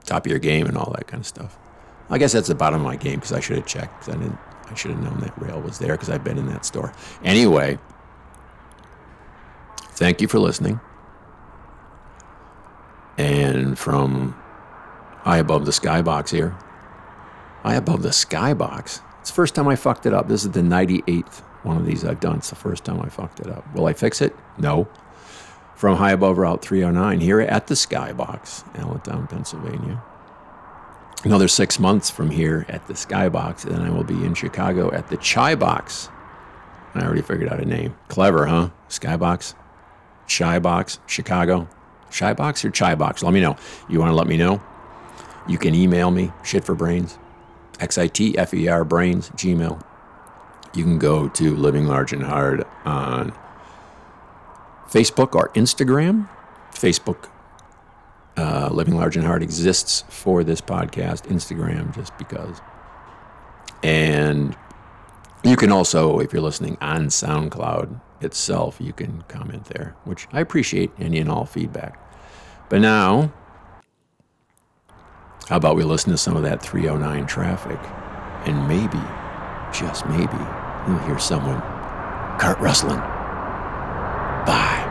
Top 0.05 0.27
of 0.27 0.31
your 0.31 0.39
game 0.39 0.67
and 0.67 0.77
all 0.77 0.93
that 0.97 1.07
kind 1.07 1.21
of 1.21 1.27
stuff. 1.27 1.59
I 2.11 2.19
guess 2.19 2.33
that's 2.33 2.49
the 2.49 2.55
bottom 2.55 2.81
of 2.81 2.87
my 2.87 2.97
game 2.97 3.17
because 3.17 3.33
I 3.33 3.41
should 3.41 3.57
have 3.57 3.67
checked. 3.67 4.09
I 4.09 4.13
didn't. 4.13 4.39
I 4.71 4.75
should 4.75 4.93
have 4.93 5.03
known 5.03 5.21
that 5.21 5.39
rail 5.41 5.61
was 5.61 5.79
there 5.79 5.93
because 5.93 6.09
I've 6.09 6.25
been 6.25 6.39
in 6.39 6.47
that 6.47 6.65
store. 6.65 6.93
Anyway, 7.23 7.79
thank 9.93 10.21
you 10.21 10.29
for 10.29 10.39
listening. 10.39 10.81
And 13.19 13.79
from 13.79 14.33
high 15.19 15.39
above 15.39 15.67
the 15.67 15.71
skybox 15.71 16.31
here, 16.31 16.57
high 17.63 17.75
above 17.75 18.03
the 18.03 18.09
skybox. 18.09 19.01
It's 19.21 19.31
the 19.31 19.35
first 19.35 19.55
time 19.55 19.69
I 19.69 19.77
fucked 19.77 20.07
it 20.07 20.15
up. 20.15 20.29
This 20.29 20.45
is 20.45 20.51
the 20.51 20.61
98th 20.61 21.43
one 21.63 21.77
of 21.77 21.87
these 21.87 22.05
I've 22.05 22.21
done. 22.21 22.37
It's 22.37 22.51
the 22.51 22.57
first 22.57 22.85
time 22.85 23.01
I 23.01 23.09
fucked 23.09 23.41
it 23.41 23.49
up. 23.49 23.65
Will 23.75 23.87
I 23.87 23.93
fix 23.93 24.21
it? 24.21 24.35
No 24.59 24.89
from 25.85 25.97
high 25.97 26.13
above 26.13 26.39
Route 26.39 26.63
309 26.63 27.21
here 27.21 27.43
at 27.43 27.67
the 27.67 27.75
Skybox, 27.75 28.65
Allentown, 28.79 29.27
Pennsylvania. 29.27 30.03
Another 31.25 31.47
six 31.47 31.79
months 31.79 32.09
from 32.09 32.31
here 32.31 32.65
at 32.71 32.87
the 32.87 32.95
Skybox, 32.95 33.67
and 33.67 33.75
then 33.75 33.83
I 33.83 33.91
will 33.91 34.03
be 34.03 34.25
in 34.25 34.33
Chicago 34.33 34.91
at 34.93 35.11
the 35.11 35.19
Chai 35.19 35.55
Box. 35.55 36.09
I 36.95 37.03
already 37.03 37.21
figured 37.21 37.53
out 37.53 37.61
a 37.61 37.67
name. 37.67 37.95
Clever, 38.09 38.47
huh? 38.47 38.71
Skybox, 38.89 39.53
Chai 40.27 40.59
Box, 40.59 41.01
Chicago. 41.07 41.69
Chai 42.11 42.33
Box 42.33 42.65
or 42.65 42.71
Chai 42.71 42.95
Box? 42.95 43.23
Let 43.23 43.35
me 43.35 43.43
know. 43.43 43.55
You 43.87 43.99
want 43.99 44.09
to 44.09 44.17
let 44.17 44.27
me 44.27 44.39
know? 44.39 44.63
You 45.47 45.59
can 45.59 45.75
email 45.75 46.11
me, 46.11 46.33
shit 46.43 46.65
for 46.65 46.75
brains, 46.75 47.19
X 47.79 47.99
I 47.99 48.07
T 48.07 48.39
F 48.39 48.55
E 48.55 48.69
R 48.69 48.85
brains, 48.85 49.29
Gmail. 49.33 49.83
You 50.75 50.83
can 50.83 50.99
go 50.99 51.29
to 51.29 51.55
Living 51.55 51.87
Large 51.87 52.15
and 52.15 52.23
Hard 52.23 52.65
on 52.87 53.35
Facebook 54.95 55.35
or 55.35 55.49
Instagram. 55.51 56.29
Facebook, 56.73 57.29
uh, 58.37 58.69
Living 58.73 58.95
Large 58.97 59.17
and 59.17 59.27
Hard 59.27 59.43
exists 59.43 60.05
for 60.09 60.45
this 60.45 60.61
podcast. 60.61 61.27
Instagram, 61.27 61.93
just 61.95 62.17
because. 62.17 62.61
And 63.83 64.57
you 65.43 65.57
can 65.57 65.73
also, 65.73 66.21
if 66.21 66.33
you're 66.33 66.43
listening 66.43 66.79
on 66.81 67.07
SoundCloud 67.09 68.01
itself, 68.21 68.77
you 68.81 68.93
can 68.93 69.23
comment 69.23 69.65
there, 69.67 69.97
which 70.05 70.29
I 70.33 70.41
appreciate 70.41 70.91
any 70.99 71.19
and 71.19 71.29
all 71.29 71.45
feedback. 71.45 71.99
But 72.69 72.81
now, 72.81 73.33
how 75.49 75.57
about 75.57 75.75
we 75.75 75.83
listen 75.83 76.13
to 76.13 76.19
some 76.19 76.37
of 76.37 76.45
that 76.45 76.63
309 76.63 77.27
traffic? 77.27 77.81
And 78.47 78.69
maybe, 78.69 79.01
just 79.73 80.07
maybe, 80.07 80.39
you'll 80.87 80.99
hear 81.01 81.19
someone 81.19 81.61
cart 82.39 82.59
rustling. 82.61 83.01
Bye. 84.47 84.84